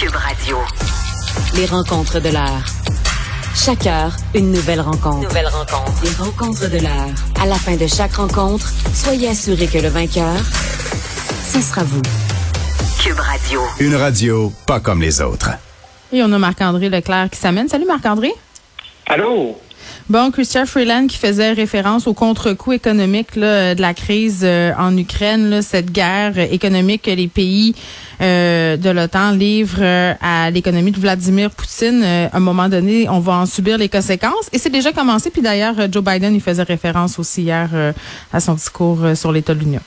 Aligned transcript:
Cube 0.00 0.16
Radio. 0.16 0.56
Les 1.54 1.66
rencontres 1.66 2.20
de 2.20 2.30
l'heure. 2.30 2.64
Chaque 3.54 3.86
heure, 3.86 4.16
une 4.34 4.50
nouvelle 4.50 4.80
rencontre. 4.80 5.28
Nouvelle 5.28 5.48
rencontre. 5.48 5.92
Les 6.02 6.12
rencontres 6.12 6.70
de 6.70 6.78
l'heure. 6.78 7.10
À 7.38 7.44
la 7.44 7.56
fin 7.56 7.76
de 7.76 7.86
chaque 7.86 8.14
rencontre, 8.14 8.66
soyez 8.94 9.28
assurés 9.28 9.66
que 9.66 9.76
le 9.76 9.88
vainqueur, 9.88 10.38
ce 11.44 11.60
sera 11.60 11.84
vous. 11.84 12.00
Cube 12.98 13.18
Radio. 13.18 13.60
Une 13.78 13.94
radio 13.94 14.50
pas 14.66 14.80
comme 14.80 15.02
les 15.02 15.20
autres. 15.20 15.50
Et 16.12 16.22
on 16.22 16.32
a 16.32 16.38
Marc-André 16.38 16.88
Leclerc 16.88 17.28
qui 17.28 17.38
s'amène. 17.38 17.68
Salut 17.68 17.84
Marc-André. 17.84 18.32
Allô? 19.04 19.58
Bon, 20.10 20.32
Christian 20.32 20.66
Freeland 20.66 21.06
qui 21.06 21.18
faisait 21.18 21.52
référence 21.52 22.08
au 22.08 22.14
contre-coup 22.14 22.72
économique 22.72 23.36
là, 23.36 23.76
de 23.76 23.80
la 23.80 23.94
crise 23.94 24.40
euh, 24.42 24.72
en 24.76 24.96
Ukraine, 24.96 25.50
là, 25.50 25.62
cette 25.62 25.92
guerre 25.92 26.36
économique 26.36 27.02
que 27.02 27.12
les 27.12 27.28
pays 27.28 27.76
euh, 28.20 28.76
de 28.76 28.90
l'OTAN 28.90 29.30
livrent 29.30 29.78
euh, 29.82 30.12
à 30.20 30.50
l'économie 30.50 30.90
de 30.90 30.98
Vladimir 30.98 31.52
Poutine. 31.52 32.02
à 32.02 32.36
un 32.36 32.40
moment 32.40 32.68
donné, 32.68 33.08
on 33.08 33.20
va 33.20 33.34
en 33.34 33.46
subir 33.46 33.78
les 33.78 33.88
conséquences. 33.88 34.48
Et 34.52 34.58
c'est 34.58 34.70
déjà 34.70 34.90
commencé. 34.90 35.30
Puis 35.30 35.42
d'ailleurs, 35.42 35.76
Joe 35.92 36.02
Biden, 36.02 36.34
il 36.34 36.40
faisait 36.40 36.64
référence 36.64 37.20
aussi 37.20 37.42
hier 37.42 37.70
à 38.32 38.40
son 38.40 38.54
discours 38.54 38.98
sur 39.14 39.30
l'État 39.30 39.54
de 39.54 39.60
l'Union. 39.60 39.80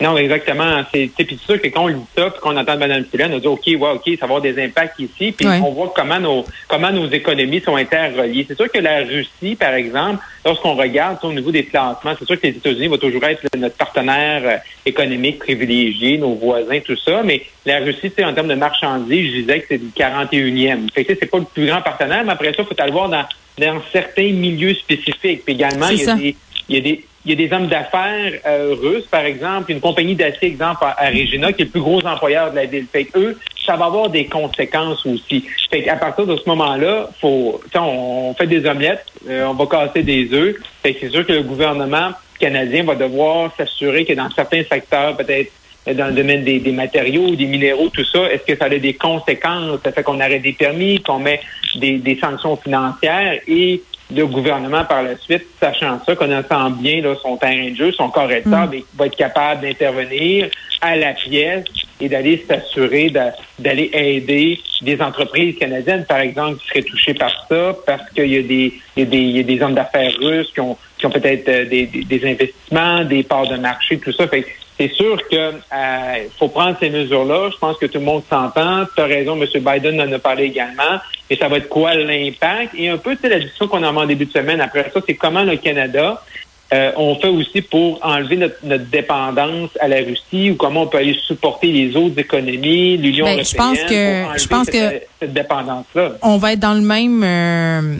Non, 0.00 0.16
exactement. 0.16 0.82
C'est 0.92 1.10
sûr 1.44 1.60
que 1.60 1.68
quand 1.68 1.84
on 1.84 1.88
lit 1.88 1.96
ça, 2.16 2.30
puis 2.30 2.40
qu'on 2.40 2.56
entend 2.56 2.76
Mme 2.76 3.04
Phelan, 3.04 3.30
on 3.32 3.38
dit 3.38 3.46
OK, 3.48 3.66
ouais, 3.66 3.76
OK, 3.76 4.04
ça 4.18 4.26
va 4.26 4.36
avoir 4.36 4.40
des 4.40 4.62
impacts 4.62 4.98
ici, 5.00 5.32
puis 5.32 5.46
on 5.46 5.72
voit 5.72 5.92
comment 5.94 6.20
nos 6.20 6.44
comment 6.68 6.92
nos 6.92 7.08
économies 7.08 7.60
sont 7.60 7.74
interreliées. 7.74 8.44
C'est 8.46 8.56
sûr 8.56 8.70
que 8.70 8.78
la 8.78 9.00
Russie, 9.00 9.56
par 9.56 9.74
exemple, 9.74 10.22
lorsqu'on 10.44 10.74
regarde 10.74 11.18
au 11.22 11.32
niveau 11.32 11.50
des 11.50 11.64
placements, 11.64 12.14
c'est 12.18 12.26
sûr 12.26 12.40
que 12.40 12.46
les 12.46 12.56
États-Unis 12.56 12.86
vont 12.86 12.98
toujours 12.98 13.24
être 13.24 13.42
notre 13.56 13.76
partenaire 13.76 14.42
euh, 14.44 14.56
économique 14.86 15.40
privilégié, 15.40 16.16
nos 16.18 16.34
voisins, 16.34 16.78
tout 16.80 16.96
ça, 16.96 17.22
mais 17.24 17.42
la 17.66 17.80
Russie, 17.80 18.12
en 18.22 18.32
termes 18.32 18.48
de 18.48 18.54
marchandises, 18.54 19.32
je 19.32 19.40
disais 19.40 19.60
que 19.60 19.66
c'est 19.68 19.78
du 19.78 19.90
41e. 19.90 20.90
Fait 20.92 21.04
que 21.04 21.14
c'est 21.18 21.26
pas 21.26 21.38
le 21.38 21.44
plus 21.44 21.66
grand 21.66 21.82
partenaire, 21.82 22.24
mais 22.24 22.32
après 22.32 22.52
ça, 22.54 22.62
il 22.62 22.64
faut 22.66 22.80
aller 22.80 22.92
voir 22.92 23.08
dans, 23.08 23.24
dans 23.58 23.82
certains 23.92 24.32
milieux 24.32 24.74
spécifiques. 24.74 25.44
Puis 25.44 25.54
également, 25.54 25.88
il 25.88 26.02
y 26.02 26.08
a 26.08 26.14
des 26.14 26.36
il 26.68 26.76
y 26.76 26.78
a 26.78 26.80
des 26.80 27.04
il 27.28 27.38
y 27.38 27.44
a 27.44 27.48
des 27.48 27.54
hommes 27.54 27.66
d'affaires 27.66 28.32
euh, 28.46 28.74
russes, 28.80 29.06
par 29.06 29.20
exemple, 29.20 29.70
une 29.70 29.80
compagnie 29.80 30.14
d'acier, 30.14 30.48
exemple, 30.48 30.78
à, 30.82 31.08
Regina, 31.08 31.52
qui 31.52 31.62
est 31.62 31.64
le 31.66 31.70
plus 31.70 31.80
gros 31.80 32.00
employeur 32.06 32.50
de 32.50 32.56
la 32.56 32.64
ville. 32.64 32.86
Fait 32.90 33.06
eux, 33.16 33.38
ça 33.66 33.76
va 33.76 33.86
avoir 33.86 34.08
des 34.08 34.26
conséquences 34.26 35.04
aussi. 35.04 35.44
Fait 35.70 35.82
qu'à 35.82 35.96
partir 35.96 36.26
de 36.26 36.36
ce 36.36 36.48
moment-là, 36.48 37.10
faut, 37.20 37.60
on, 37.74 38.34
fait 38.34 38.46
des 38.46 38.64
omelettes, 38.66 39.04
euh, 39.28 39.46
on 39.46 39.52
va 39.54 39.66
casser 39.66 40.02
des 40.02 40.32
œufs. 40.32 40.56
Fait 40.82 40.94
que 40.94 41.00
c'est 41.00 41.10
sûr 41.10 41.26
que 41.26 41.32
le 41.32 41.42
gouvernement 41.42 42.12
canadien 42.40 42.84
va 42.84 42.94
devoir 42.94 43.54
s'assurer 43.58 44.06
que 44.06 44.14
dans 44.14 44.30
certains 44.30 44.62
secteurs, 44.62 45.14
peut-être 45.16 45.52
dans 45.94 46.06
le 46.06 46.12
domaine 46.12 46.44
des, 46.44 46.60
matériaux, 46.72 47.34
des 47.34 47.46
minéraux, 47.46 47.88
tout 47.88 48.04
ça, 48.04 48.30
est-ce 48.30 48.44
que 48.44 48.56
ça 48.56 48.66
a 48.66 48.68
des 48.70 48.94
conséquences? 48.94 49.80
Ça 49.84 49.92
fait 49.92 50.02
qu'on 50.02 50.20
arrête 50.20 50.42
des 50.42 50.52
permis, 50.52 51.02
qu'on 51.02 51.18
met 51.18 51.40
des, 51.74 51.98
des 51.98 52.18
sanctions 52.18 52.56
financières 52.56 53.40
et 53.46 53.82
le 54.14 54.26
gouvernement 54.26 54.84
par 54.84 55.02
la 55.02 55.16
suite, 55.16 55.46
sachant 55.60 56.00
ça, 56.04 56.16
connaissant 56.16 56.70
bien 56.70 57.02
là, 57.02 57.14
son 57.22 57.36
terrain 57.36 57.70
de 57.70 57.76
jeu, 57.76 57.92
son 57.92 58.08
corps 58.08 58.30
et 58.30 58.42
mm. 58.44 58.82
va 58.96 59.06
être 59.06 59.16
capable 59.16 59.62
d'intervenir 59.62 60.48
à 60.80 60.96
la 60.96 61.12
pièce 61.12 61.64
et 62.00 62.08
d'aller 62.08 62.44
s'assurer 62.46 63.12
d'aller 63.58 63.90
aider 63.92 64.60
des 64.82 65.00
entreprises 65.00 65.58
canadiennes, 65.58 66.04
par 66.06 66.20
exemple, 66.20 66.58
qui 66.58 66.68
seraient 66.68 66.82
touchées 66.82 67.14
par 67.14 67.32
ça, 67.48 67.76
parce 67.84 68.08
qu'il 68.10 68.26
y 68.26 68.38
a 68.38 68.42
des, 68.42 68.74
il 68.96 69.00
y 69.00 69.02
a 69.02 69.06
des, 69.06 69.18
il 69.18 69.36
y 69.36 69.40
a 69.40 69.42
des 69.42 69.60
hommes 69.60 69.74
d'affaires 69.74 70.12
russes 70.20 70.50
qui 70.52 70.60
ont, 70.60 70.76
qui 70.96 71.06
ont 71.06 71.10
peut-être 71.10 71.48
euh, 71.48 71.64
des, 71.64 71.86
des, 71.86 72.24
investissements, 72.24 73.04
des 73.04 73.24
parts 73.24 73.48
de 73.48 73.56
marché, 73.56 73.98
tout 73.98 74.12
ça. 74.12 74.28
Fait 74.28 74.46
c'est 74.78 74.92
sûr 74.92 75.16
que 75.28 75.36
euh, 75.36 76.28
faut 76.38 76.48
prendre 76.48 76.76
ces 76.78 76.90
mesures-là. 76.90 77.50
Je 77.52 77.58
pense 77.58 77.76
que 77.78 77.86
tout 77.86 77.98
le 77.98 78.04
monde 78.04 78.22
s'entend. 78.30 78.84
Tu 78.94 79.02
as 79.02 79.06
raison, 79.06 79.36
M. 79.40 79.46
Biden 79.54 80.00
en 80.00 80.12
a 80.12 80.18
parlé 80.18 80.44
également. 80.44 81.00
Et 81.28 81.36
ça 81.36 81.48
va 81.48 81.56
être 81.56 81.68
quoi 81.68 81.94
l'impact? 81.94 82.74
Et 82.76 82.88
un 82.88 82.96
peu, 82.96 83.16
tu 83.16 83.22
sais, 83.22 83.28
la 83.28 83.40
discussion 83.40 83.66
qu'on 83.66 83.82
a 83.82 83.90
en 83.90 84.06
début 84.06 84.26
de 84.26 84.32
semaine 84.32 84.60
après 84.60 84.90
ça, 84.94 85.00
c'est 85.06 85.14
comment 85.14 85.42
le 85.42 85.56
Canada 85.56 86.22
euh, 86.70 86.92
on 86.96 87.14
fait 87.14 87.28
aussi 87.28 87.62
pour 87.62 87.98
enlever 88.04 88.36
notre, 88.36 88.56
notre, 88.62 88.84
dépendance 88.84 89.70
à 89.80 89.88
la 89.88 89.96
Russie 90.00 90.50
ou 90.50 90.56
comment 90.56 90.82
on 90.82 90.86
peut 90.86 90.98
aller 90.98 91.16
supporter 91.26 91.68
les 91.68 91.96
autres 91.96 92.18
économies, 92.18 92.98
l'Union 92.98 93.24
ben, 93.24 93.38
européenne. 93.38 93.46
Je 93.46 93.56
pense 93.56 93.80
que, 93.80 94.38
je 94.38 94.48
pense 94.48 94.66
cette, 94.66 95.00
que 95.00 95.06
cette 95.18 95.32
dépendance-là. 95.32 96.12
On 96.20 96.36
va 96.36 96.52
être 96.52 96.60
dans 96.60 96.74
le 96.74 96.82
même. 96.82 97.22
Euh, 97.24 97.96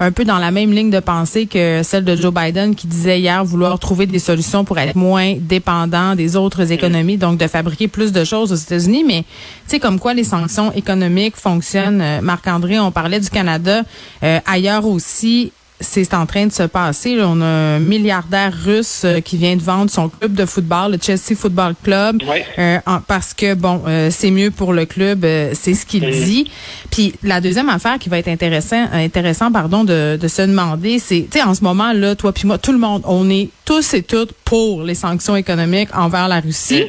un 0.00 0.12
peu 0.12 0.24
dans 0.24 0.38
la 0.38 0.50
même 0.50 0.72
ligne 0.72 0.90
de 0.90 1.00
pensée 1.00 1.46
que 1.46 1.82
celle 1.82 2.04
de 2.04 2.14
Joe 2.14 2.32
Biden 2.32 2.74
qui 2.74 2.86
disait 2.86 3.20
hier 3.20 3.44
vouloir 3.44 3.78
trouver 3.78 4.06
des 4.06 4.18
solutions 4.18 4.64
pour 4.64 4.78
être 4.78 4.96
moins 4.96 5.34
dépendant 5.38 6.14
des 6.14 6.36
autres 6.36 6.70
économies, 6.72 7.16
donc 7.16 7.38
de 7.38 7.46
fabriquer 7.46 7.88
plus 7.88 8.12
de 8.12 8.24
choses 8.24 8.52
aux 8.52 8.56
États-Unis. 8.56 9.04
Mais 9.04 9.22
tu 9.22 9.26
sais, 9.66 9.80
comme 9.80 9.98
quoi 9.98 10.14
les 10.14 10.24
sanctions 10.24 10.72
économiques 10.72 11.36
fonctionnent. 11.36 12.00
Euh, 12.00 12.20
Marc-André, 12.20 12.78
on 12.78 12.90
parlait 12.90 13.20
du 13.20 13.30
Canada. 13.30 13.82
Euh, 14.22 14.40
ailleurs 14.46 14.86
aussi, 14.86 15.52
c'est 15.80 16.14
en 16.14 16.26
train 16.26 16.46
de 16.46 16.52
se 16.52 16.64
passer. 16.64 17.18
On 17.22 17.40
a 17.40 17.46
un 17.46 17.78
milliardaire 17.78 18.52
russe 18.64 19.02
euh, 19.04 19.20
qui 19.20 19.36
vient 19.36 19.56
de 19.56 19.62
vendre 19.62 19.90
son 19.90 20.08
club 20.08 20.34
de 20.34 20.44
football, 20.44 20.92
le 20.92 20.98
Chelsea 21.00 21.36
Football 21.36 21.74
Club, 21.82 22.22
euh, 22.58 22.78
parce 23.06 23.34
que 23.34 23.54
bon, 23.54 23.82
euh, 23.86 24.10
c'est 24.10 24.30
mieux 24.30 24.50
pour 24.50 24.72
le 24.72 24.86
club, 24.86 25.24
c'est 25.54 25.74
ce 25.74 25.86
qu'il 25.86 26.08
dit. 26.10 26.50
Puis 26.90 27.14
la 27.22 27.40
deuxième 27.40 27.68
affaire 27.68 27.98
qui 27.98 28.08
va 28.08 28.18
être 28.18 28.28
intéressant, 28.28 28.88
intéressant 28.92 29.52
pardon, 29.52 29.84
de, 29.84 30.18
de 30.20 30.28
se 30.28 30.42
demander, 30.42 30.98
c'est, 30.98 31.26
tu 31.30 31.38
sais, 31.38 31.44
en 31.44 31.54
ce 31.54 31.62
moment 31.62 31.92
là, 31.92 32.14
toi 32.14 32.32
puis 32.32 32.46
moi, 32.46 32.58
tout 32.58 32.72
le 32.72 32.78
monde, 32.78 33.02
on 33.04 33.28
est 33.30 33.50
tous 33.64 33.94
et 33.94 34.02
toutes 34.02 34.32
pour 34.44 34.82
les 34.82 34.94
sanctions 34.94 35.36
économiques 35.36 35.90
envers 35.94 36.28
la 36.28 36.40
Russie. 36.40 36.84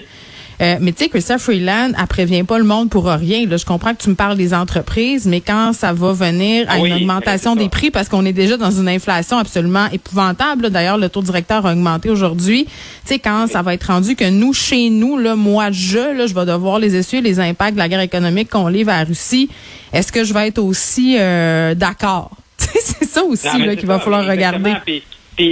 Euh, 0.62 0.78
mais 0.82 0.92
tu 0.92 1.04
sais, 1.04 1.10
Christophe 1.10 1.42
Freeland, 1.42 1.92
elle 1.98 2.08
prévient 2.08 2.44
pas 2.44 2.58
le 2.58 2.66
monde 2.66 2.90
pour 2.90 3.06
rien. 3.06 3.46
Là, 3.48 3.58
je 3.58 3.66
comprends 3.66 3.94
que 3.94 4.04
tu 4.04 4.10
me 4.10 4.16
parles 4.16 4.36
des 4.36 4.54
entreprises, 4.54 5.26
mais 5.26 5.40
quand 5.40 5.72
ça 5.74 5.94
va 5.94 6.12
venir 6.12 6.70
à 6.70 6.80
une 6.80 6.94
augmentation 6.94 7.56
des 7.56 7.70
prix, 7.70 7.92
parce 7.92 8.10
qu'on 8.10 8.26
est 8.26 8.34
déjà 8.34 8.58
dans 8.58 8.72
une 8.72 8.90
inflation 8.90 9.38
absolument 9.38 9.88
épouvantable. 9.92 10.70
D'ailleurs, 10.70 10.98
le 10.98 11.08
taux 11.08 11.22
directeur 11.22 11.66
a 11.66 11.72
augmenté 11.72 12.10
aujourd'hui. 12.10 12.66
Tu 12.66 12.72
sais, 13.06 13.20
quand 13.20 13.48
ça 13.48 13.62
va 13.62 13.74
être 13.74 13.86
rendu 13.86 14.16
que 14.16 14.30
nous, 14.30 14.54
chez 14.54 14.90
nous, 14.90 15.18
là, 15.18 15.36
moi, 15.36 15.72
je, 15.72 16.18
là, 16.18 16.28
je 16.28 16.34
vais 16.34 16.46
devoir 16.46 16.80
les 16.80 16.96
essuyer 16.96 17.22
les 17.22 17.40
impacts 17.40 17.74
de 17.74 17.80
la 17.80 17.88
guerre 17.88 18.02
économique 18.02 18.50
qu'on 18.50 18.68
livre 18.68 18.90
à 18.90 19.00
la 19.00 19.04
Russie. 19.06 19.50
Est-ce 19.94 20.12
que 20.12 20.24
je 20.24 20.34
vais 20.34 20.48
être 20.48 20.60
aussi 20.60 21.16
euh, 21.18 21.74
d'accord? 21.74 22.32
c'est 22.58 23.06
ça 23.06 23.24
aussi 23.24 23.48
qu'il 23.78 23.88
va 23.88 24.00
falloir 24.00 24.26
regarder. 24.26 24.74
Puis 24.86 25.04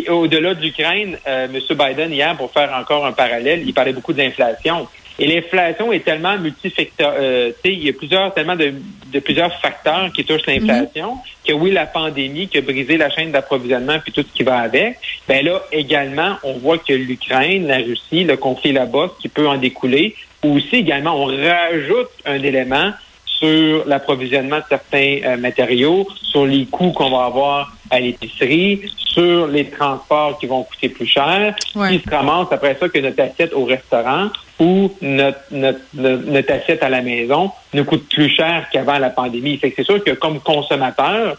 au-delà 0.10 0.54
de 0.54 0.62
l'Ukraine, 0.62 1.18
euh, 1.28 1.48
M. 1.48 1.78
Biden, 1.78 2.14
hier, 2.14 2.36
pour 2.36 2.52
faire 2.52 2.74
encore 2.74 3.06
un 3.06 3.14
parallèle, 3.14 3.64
il 3.66 3.74
parlait 3.74 3.94
beaucoup 3.94 4.14
d'inflation. 4.14 4.88
Et 5.20 5.26
l'inflation 5.26 5.92
est 5.92 6.06
tellement 6.06 6.38
multifacteur. 6.38 7.14
Euh, 7.18 7.52
il 7.66 7.84
y 7.84 7.90
a 7.90 7.94
plusieurs, 7.94 8.34
tellement 8.34 8.56
de, 8.56 8.74
plusieurs 9.20 9.52
facteurs 9.60 10.12
qui 10.14 10.24
touchent 10.24 10.46
l'inflation, 10.46 11.16
mhm. 11.16 11.22
que 11.48 11.54
oui, 11.54 11.72
la 11.72 11.88
pandémie 11.88 12.48
qui 12.48 12.60
a 12.60 12.62
brisé 12.62 12.98
la 12.98 13.10
chaîne 13.10 13.32
d'approvisionnement 13.32 13.98
puis 14.00 14.12
tout 14.12 14.22
ce 14.22 14.36
qui 14.36 14.44
va 14.44 14.60
avec. 14.60 14.98
Ben 15.28 15.44
là, 15.44 15.64
également, 15.72 16.36
on 16.44 16.54
voit 16.54 16.78
que 16.78 16.94
l'Ukraine, 16.94 17.68
la 17.68 17.78
Russie, 17.78 18.26
le 18.26 18.38
conflit 18.38 18.74
là-bas, 18.74 19.16
qui 19.20 19.28
peut 19.28 19.48
en 19.48 19.58
découler. 19.58 20.16
Ou 20.44 20.58
aussi, 20.58 20.76
également, 20.76 21.20
on 21.20 21.26
rajoute 21.26 22.12
un 22.26 22.44
élément 22.44 22.92
sur 23.40 23.86
l'approvisionnement 23.86 24.58
de 24.58 24.64
certains 24.70 25.20
euh, 25.24 25.38
matériaux, 25.38 26.08
sur 26.22 26.46
les 26.46 26.66
coûts 26.66 26.92
qu'on 26.92 27.10
va 27.10 27.26
avoir 27.26 27.74
à 27.90 28.00
l'épicerie, 28.00 28.82
sur 28.96 29.48
les 29.48 29.70
transports 29.70 30.38
qui 30.40 30.46
vont 30.46 30.64
coûter 30.64 30.90
plus 30.90 31.06
cher, 31.06 31.56
qui 31.58 32.00
se 32.00 32.10
ramasse 32.10 32.48
après 32.52 32.78
ça 32.80 32.90
que 32.90 33.00
notre 33.00 33.22
assiette 33.22 33.54
au 33.54 33.66
restaurant 33.66 34.30
ou 34.60 34.92
notre, 35.02 35.40
notre, 35.52 35.80
notre, 35.94 36.52
assiette 36.52 36.84
à 36.84 36.90
la 36.90 37.02
maison 37.02 37.52
nous 37.74 37.86
coûte 37.86 38.08
plus 38.10 38.30
cher 38.30 38.68
qu'avant 38.72 38.98
la 38.98 39.10
pandémie. 39.10 39.58
Fait 39.58 39.70
que 39.70 39.76
c'est 39.78 39.86
sûr 39.86 40.04
que 40.04 40.12
comme 40.12 40.40
consommateur, 40.40 41.38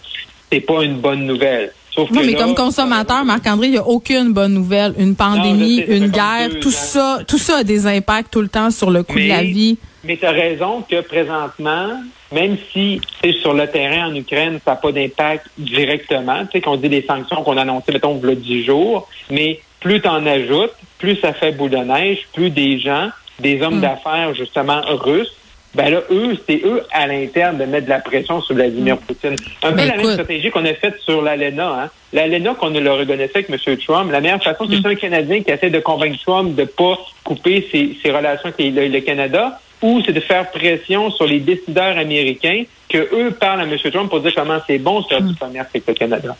c'est 0.50 0.60
pas 0.60 0.82
une 0.82 0.98
bonne 0.98 1.26
nouvelle. 1.26 1.72
Sauf 1.94 2.10
non, 2.10 2.22
mais 2.24 2.34
comme 2.34 2.54
consommateur, 2.54 3.24
Marc-André, 3.24 3.66
il 3.66 3.72
n'y 3.72 3.78
a 3.78 3.86
aucune 3.86 4.32
bonne 4.32 4.54
nouvelle. 4.54 4.94
Une 4.98 5.16
pandémie, 5.16 5.78
une 5.88 6.08
guerre, 6.08 6.60
tout 6.60 6.70
ça, 6.70 7.20
tout 7.26 7.38
ça 7.38 7.58
a 7.58 7.64
des 7.64 7.86
impacts 7.86 8.32
tout 8.32 8.42
le 8.42 8.48
temps 8.48 8.70
sur 8.70 8.90
le 8.90 9.02
coût 9.02 9.18
de 9.18 9.28
la 9.28 9.42
vie. 9.42 9.78
Mais 10.08 10.16
tu 10.16 10.24
as 10.24 10.30
raison 10.30 10.82
que 10.90 11.02
présentement, 11.02 12.00
même 12.32 12.56
si 12.72 12.98
sur 13.42 13.52
le 13.52 13.66
terrain 13.66 14.08
en 14.08 14.14
Ukraine, 14.14 14.58
ça 14.64 14.70
n'a 14.70 14.76
pas 14.76 14.90
d'impact 14.90 15.46
directement, 15.58 16.46
tu 16.46 16.52
sais, 16.52 16.60
qu'on 16.62 16.76
dit 16.76 16.88
des 16.88 17.02
sanctions 17.02 17.44
qu'on 17.44 17.58
a 17.58 17.60
annoncées, 17.60 17.92
mettons, 17.92 18.18
il 18.22 18.28
y 18.28 18.32
a 18.32 18.34
10 18.34 18.64
jours, 18.64 19.06
mais 19.30 19.60
plus 19.80 20.00
tu 20.00 20.08
en 20.08 20.24
ajoutes, 20.24 20.72
plus 20.98 21.16
ça 21.16 21.34
fait 21.34 21.52
boule 21.52 21.70
de 21.70 21.76
neige, 21.76 22.26
plus 22.32 22.48
des 22.48 22.78
gens, 22.78 23.10
des 23.38 23.60
hommes 23.60 23.76
mm. 23.76 23.82
d'affaires, 23.82 24.34
justement, 24.34 24.80
russes, 24.86 25.34
ben 25.74 25.90
là, 25.90 26.00
eux, 26.10 26.38
c'est 26.48 26.62
eux 26.64 26.82
à 26.90 27.06
l'interne 27.06 27.58
de 27.58 27.66
mettre 27.66 27.84
de 27.84 27.90
la 27.90 28.00
pression 28.00 28.40
sur 28.40 28.54
Vladimir 28.54 28.96
mm. 28.96 29.00
Poutine. 29.00 29.36
Un 29.62 29.70
peu 29.72 29.76
ben, 29.76 29.88
la 29.88 29.96
même 29.98 30.12
stratégie 30.12 30.50
qu'on 30.50 30.64
a 30.64 30.72
faite 30.72 30.98
sur 31.00 31.20
l'ALENA. 31.20 31.82
Hein? 31.82 31.90
L'ALENA 32.14 32.54
qu'on 32.54 32.70
le 32.70 32.90
reconnaissait 32.90 33.44
avec 33.46 33.50
M. 33.50 33.76
Trump, 33.76 34.10
la 34.10 34.22
meilleure 34.22 34.42
façon, 34.42 34.66
c'est 34.70 34.80
mm. 34.80 34.86
un 34.86 34.94
Canadien 34.94 35.42
qui 35.42 35.50
essaie 35.50 35.68
de 35.68 35.80
convaincre 35.80 36.18
Trump 36.24 36.54
de 36.54 36.62
ne 36.62 36.66
pas 36.66 36.98
couper 37.24 37.68
ses, 37.70 37.98
ses 38.02 38.10
relations 38.10 38.48
avec 38.48 38.74
le 38.74 39.00
Canada 39.00 39.60
ou 39.82 40.02
c'est 40.04 40.12
de 40.12 40.20
faire 40.20 40.50
pression 40.50 41.10
sur 41.10 41.26
les 41.26 41.40
décideurs 41.40 41.96
américains 41.96 42.64
que 42.88 42.98
eux 42.98 43.30
parlent 43.32 43.60
à 43.60 43.64
M. 43.64 43.76
Trump 43.92 44.10
pour 44.10 44.20
dire 44.20 44.32
comment 44.34 44.58
c'est 44.66 44.78
bon 44.78 45.02
ce 45.02 45.08
faire 45.08 45.22
du 45.22 45.34
commerce 45.34 45.68
avec 45.74 45.86
le 45.86 45.94
Canada. 45.94 46.36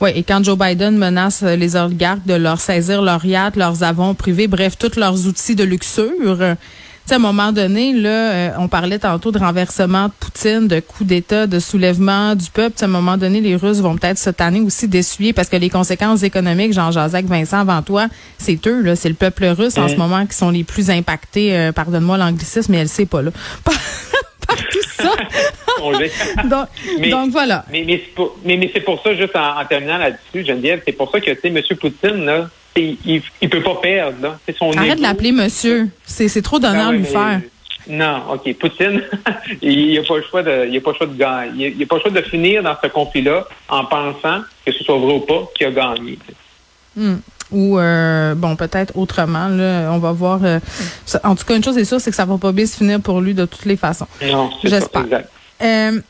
Oui, 0.00 0.10
et 0.16 0.24
quand 0.24 0.42
Joe 0.42 0.58
Biden 0.58 0.98
menace 0.98 1.42
les 1.42 1.76
oligarques 1.76 2.26
de 2.26 2.34
leur 2.34 2.58
saisir 2.58 3.02
leurs 3.02 3.24
yachts, 3.24 3.56
leurs 3.56 3.84
avons 3.84 4.14
privés, 4.14 4.48
bref, 4.48 4.76
tous 4.76 4.96
leurs 4.96 5.28
outils 5.28 5.54
de 5.54 5.62
luxure, 5.62 6.56
à 7.10 7.16
un 7.16 7.18
moment 7.18 7.52
donné, 7.52 7.92
là, 7.92 8.32
euh, 8.32 8.50
on 8.58 8.68
parlait 8.68 8.98
tantôt 8.98 9.32
de 9.32 9.38
renversement 9.38 10.06
de 10.06 10.12
Poutine, 10.18 10.68
de 10.68 10.80
coup 10.80 11.04
d'État, 11.04 11.46
de 11.46 11.58
soulèvement 11.58 12.34
du 12.34 12.50
peuple. 12.50 12.76
à 12.80 12.84
un 12.84 12.88
moment 12.88 13.16
donné, 13.16 13.40
les 13.40 13.56
Russes 13.56 13.80
vont 13.80 13.96
peut-être 13.96 14.18
cette 14.18 14.40
année 14.40 14.60
aussi 14.60 14.88
d'essuyer 14.88 15.32
parce 15.32 15.48
que 15.48 15.56
les 15.56 15.70
conséquences 15.70 16.22
économiques, 16.22 16.72
Jean-Jacques 16.72 17.26
Vincent 17.26 17.58
avant 17.58 17.82
toi, 17.82 18.06
c'est 18.38 18.66
eux, 18.66 18.82
là, 18.82 18.96
c'est 18.96 19.08
le 19.08 19.14
peuple 19.14 19.46
russe 19.46 19.76
en 19.78 19.88
ce 19.88 19.96
moment 19.96 20.24
qui 20.26 20.36
sont 20.36 20.50
les 20.50 20.64
plus 20.64 20.90
impactés. 20.90 21.56
Euh, 21.56 21.72
pardonne-moi 21.72 22.16
l'anglicisme, 22.16 22.72
mais 22.72 22.78
elle 22.78 22.88
sait 22.88 23.06
pas 23.06 23.22
là. 23.22 23.30
Par 23.64 24.56
tout 24.56 24.82
ça. 24.82 25.12
donc, 26.44 26.68
mais, 26.98 27.10
donc, 27.10 27.30
voilà. 27.30 27.64
Mais, 27.70 27.84
mais, 27.84 28.56
mais, 28.56 28.70
c'est 28.72 28.80
pour 28.80 29.02
ça, 29.02 29.14
juste 29.14 29.36
en, 29.36 29.64
terminant 29.66 29.98
là-dessus, 29.98 30.44
Geneviève, 30.44 30.82
c'est 30.84 30.92
pour 30.92 31.10
ça 31.10 31.20
que, 31.20 31.30
tu 31.30 31.40
sais, 31.40 31.48
M. 31.48 31.60
Poutine, 31.78 32.24
là, 32.24 32.48
il, 32.76 33.22
il 33.40 33.50
peut 33.50 33.62
pas 33.62 33.76
perdre. 33.76 34.16
Là. 34.22 34.38
Son 34.58 34.76
Arrête 34.76 34.98
de 34.98 35.02
l'appeler 35.02 35.32
monsieur. 35.32 35.88
C'est 36.04 36.42
trop 36.42 36.58
d'honneur 36.58 36.90
ben 36.90 36.98
lui 36.98 37.04
faire. 37.04 37.40
Non, 37.88 38.22
OK. 38.32 38.54
Poutine, 38.58 39.02
il 39.62 39.94
n'a 39.94 40.02
pas 40.06 40.16
le 40.16 40.22
choix 40.22 40.42
de, 40.42 40.68
il 40.68 40.76
a 40.76 40.80
pas 40.80 40.92
le 40.92 40.96
choix 40.96 41.06
de 41.06 41.16
gagner. 41.16 41.74
Il 41.76 41.86
pas 41.86 41.96
le 41.96 42.02
choix 42.02 42.10
de 42.10 42.22
finir 42.22 42.62
dans 42.62 42.76
ce 42.82 42.88
conflit-là 42.88 43.46
en 43.68 43.84
pensant 43.86 44.42
que 44.64 44.72
ce 44.72 44.84
soit 44.84 44.98
vrai 44.98 45.14
ou 45.14 45.20
pas 45.20 45.50
qu'il 45.56 45.66
a 45.66 45.70
gagné. 45.70 46.18
Hmm. 46.94 47.16
Ou 47.50 47.78
euh, 47.78 48.34
bon, 48.34 48.56
peut-être 48.56 48.96
autrement. 48.96 49.48
Là, 49.48 49.90
on 49.92 49.98
va 49.98 50.12
voir. 50.12 50.40
Euh, 50.44 50.58
en 51.24 51.34
tout 51.34 51.44
cas, 51.44 51.56
une 51.56 51.64
chose 51.64 51.76
est 51.76 51.84
sûre, 51.84 52.00
c'est 52.00 52.10
que 52.10 52.16
ça 52.16 52.24
va 52.24 52.38
pas 52.38 52.52
bien 52.52 52.66
se 52.66 52.76
finir 52.76 53.00
pour 53.00 53.20
lui 53.20 53.34
de 53.34 53.44
toutes 53.44 53.66
les 53.66 53.76
façons. 53.76 54.06
Non, 54.22 54.50
j'espère. 54.64 55.04
Euh, 55.62 56.00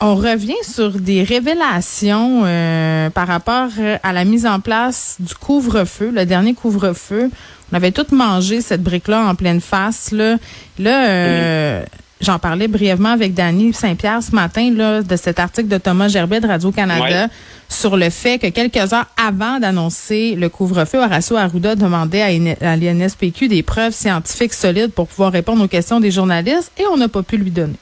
on 0.00 0.14
revient 0.14 0.54
sur 0.62 0.92
des 0.92 1.22
révélations 1.22 2.42
euh, 2.44 3.10
par 3.10 3.26
rapport 3.26 3.68
euh, 3.78 3.98
à 4.02 4.12
la 4.12 4.24
mise 4.24 4.46
en 4.46 4.60
place 4.60 5.16
du 5.20 5.34
couvre-feu, 5.34 6.10
le 6.10 6.24
dernier 6.24 6.54
couvre-feu. 6.54 7.30
On 7.70 7.76
avait 7.76 7.92
tout 7.92 8.06
mangé 8.10 8.62
cette 8.62 8.82
brique-là 8.82 9.26
en 9.26 9.34
pleine 9.34 9.60
face. 9.60 10.10
Là, 10.10 10.36
là 10.78 11.08
euh, 11.10 11.84
j'en 12.22 12.38
parlais 12.38 12.66
brièvement 12.66 13.10
avec 13.10 13.34
Dany 13.34 13.74
Saint-Pierre 13.74 14.22
ce 14.22 14.34
matin 14.34 14.72
là, 14.74 15.02
de 15.02 15.16
cet 15.16 15.38
article 15.38 15.68
de 15.68 15.76
Thomas 15.76 16.08
Gerbet 16.08 16.40
de 16.40 16.46
Radio-Canada 16.46 17.28
sur 17.68 17.96
le 17.98 18.08
fait 18.08 18.38
que 18.38 18.48
quelques 18.48 18.92
heures 18.94 19.06
avant 19.22 19.60
d'annoncer 19.60 20.34
le 20.34 20.48
couvre-feu, 20.48 20.98
Horacio 20.98 21.36
Arruda 21.36 21.76
demandait 21.76 22.22
à, 22.22 22.72
à 22.72 22.76
l'INSPQ 22.76 23.48
des 23.48 23.62
preuves 23.62 23.92
scientifiques 23.92 24.54
solides 24.54 24.92
pour 24.92 25.08
pouvoir 25.08 25.30
répondre 25.30 25.62
aux 25.62 25.68
questions 25.68 26.00
des 26.00 26.10
journalistes 26.10 26.72
et 26.78 26.84
on 26.90 26.96
n'a 26.96 27.08
pas 27.08 27.22
pu 27.22 27.36
lui 27.36 27.50
donner. 27.50 27.76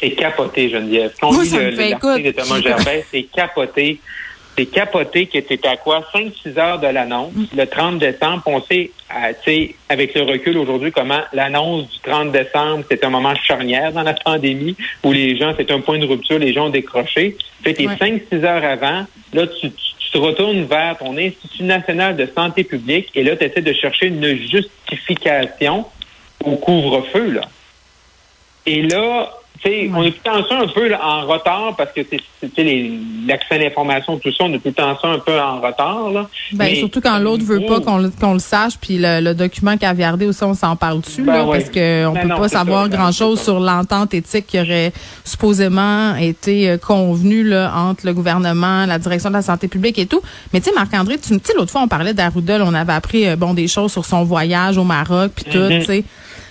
C'est 0.00 0.10
capoté, 0.10 0.70
Geneviève. 0.70 1.12
Quand 1.20 1.30
on 1.30 1.40
lit 1.40 1.50
l'article 1.50 2.22
de 2.22 2.30
Thomas 2.30 2.60
c'est 3.10 3.22
capoté. 3.24 4.00
C'est 4.56 4.66
capoté 4.66 5.26
que 5.26 5.38
c'était 5.48 5.68
à 5.68 5.76
quoi? 5.76 6.04
5-6 6.12 6.58
heures 6.58 6.80
de 6.80 6.88
l'annonce, 6.88 7.32
mm. 7.32 7.44
le 7.56 7.66
30 7.66 7.98
décembre. 8.00 8.42
On 8.46 8.60
sait, 8.60 8.90
euh, 9.14 9.66
avec 9.88 10.14
le 10.16 10.22
recul 10.22 10.58
aujourd'hui, 10.58 10.90
comment 10.90 11.20
l'annonce 11.32 11.88
du 11.88 11.98
30 12.00 12.32
décembre, 12.32 12.84
c'est 12.90 13.04
un 13.04 13.10
moment 13.10 13.36
charnière 13.36 13.92
dans 13.92 14.02
la 14.02 14.14
pandémie 14.14 14.76
où 15.04 15.12
les 15.12 15.36
gens, 15.36 15.54
c'est 15.56 15.70
un 15.70 15.80
point 15.80 15.98
de 15.98 16.06
rupture, 16.06 16.40
les 16.40 16.52
gens 16.52 16.66
ont 16.66 16.70
décroché. 16.70 17.36
Fait 17.62 17.72
que 17.72 17.84
5-6 17.84 18.44
heures 18.44 18.64
avant, 18.64 19.06
là, 19.32 19.46
tu, 19.46 19.70
tu, 19.70 20.10
te 20.10 20.18
retournes 20.18 20.64
vers 20.64 20.98
ton 20.98 21.16
Institut 21.16 21.62
national 21.62 22.16
de 22.16 22.28
santé 22.34 22.64
publique 22.64 23.10
et 23.14 23.22
là, 23.22 23.36
tu 23.36 23.44
essaies 23.44 23.62
de 23.62 23.72
chercher 23.72 24.06
une 24.06 24.26
justification 24.26 25.84
au 26.44 26.56
couvre-feu, 26.56 27.30
là. 27.30 27.42
Et 28.66 28.82
là, 28.82 29.30
on 29.64 30.02
est 30.02 30.10
tout 30.10 30.18
le 30.24 30.30
temps 30.30 30.48
ça 30.48 30.58
un 30.60 30.68
peu 30.68 30.94
en 30.94 31.26
retard 31.26 31.74
parce 31.76 31.92
que 31.92 32.00
l'accès 33.26 33.54
à 33.54 33.58
l'information, 33.58 34.18
tout 34.18 34.32
ça, 34.32 34.44
on 34.44 34.52
est 34.52 34.58
tout 34.58 34.68
le 34.68 34.72
temps 34.72 34.96
ça 35.00 35.08
un 35.08 35.18
peu 35.18 35.38
en 35.38 35.60
retard. 35.60 36.10
Là. 36.10 36.28
Ben, 36.52 36.74
surtout 36.76 37.00
quand 37.00 37.18
l'autre 37.18 37.44
veut 37.44 37.64
pas 37.66 37.80
qu'on 37.80 38.32
le 38.32 38.38
sache, 38.38 38.78
puis 38.80 38.98
le, 39.00 39.32
document 39.34 39.76
caviardé 39.76 40.26
aussi, 40.26 40.42
on 40.44 40.54
s'en 40.54 40.76
parle 40.76 41.00
dessus, 41.00 41.22
ben 41.22 41.46
parce 41.46 41.70
qu'on 41.70 42.12
ben 42.12 42.28
peut 42.28 42.40
pas 42.40 42.48
savoir 42.48 42.88
grand-chose 42.88 43.40
sur 43.40 43.60
l'entente 43.60 44.14
éthique 44.14 44.46
qui 44.46 44.58
aurait 44.58 44.92
supposément 45.24 46.16
été 46.16 46.70
euh, 46.70 46.78
convenue 46.78 47.44
là, 47.44 47.72
entre 47.76 48.06
le 48.06 48.12
gouvernement, 48.12 48.86
la 48.86 48.98
direction 48.98 49.30
de 49.30 49.34
la 49.34 49.42
santé 49.42 49.68
publique 49.68 49.98
et 49.98 50.06
tout. 50.06 50.20
Mais 50.52 50.60
tu 50.60 50.70
sais, 50.70 50.74
Marc-André, 50.74 51.18
tu 51.18 51.28
sais, 51.28 51.54
l'autre 51.54 51.70
fois, 51.70 51.82
on 51.82 51.88
parlait 51.88 52.14
d'Arruda, 52.14 52.58
on 52.64 52.74
avait 52.74 52.92
appris 52.92 53.28
euh, 53.28 53.36
bon 53.36 53.54
des 53.54 53.68
choses 53.68 53.92
sur 53.92 54.04
son 54.04 54.24
voyage 54.24 54.78
au 54.78 54.84
Maroc, 54.84 55.32
puis 55.34 55.44
tout, 55.44 55.58
mm-hmm. 55.58 55.80
tu 55.80 55.84
sais. 55.84 56.04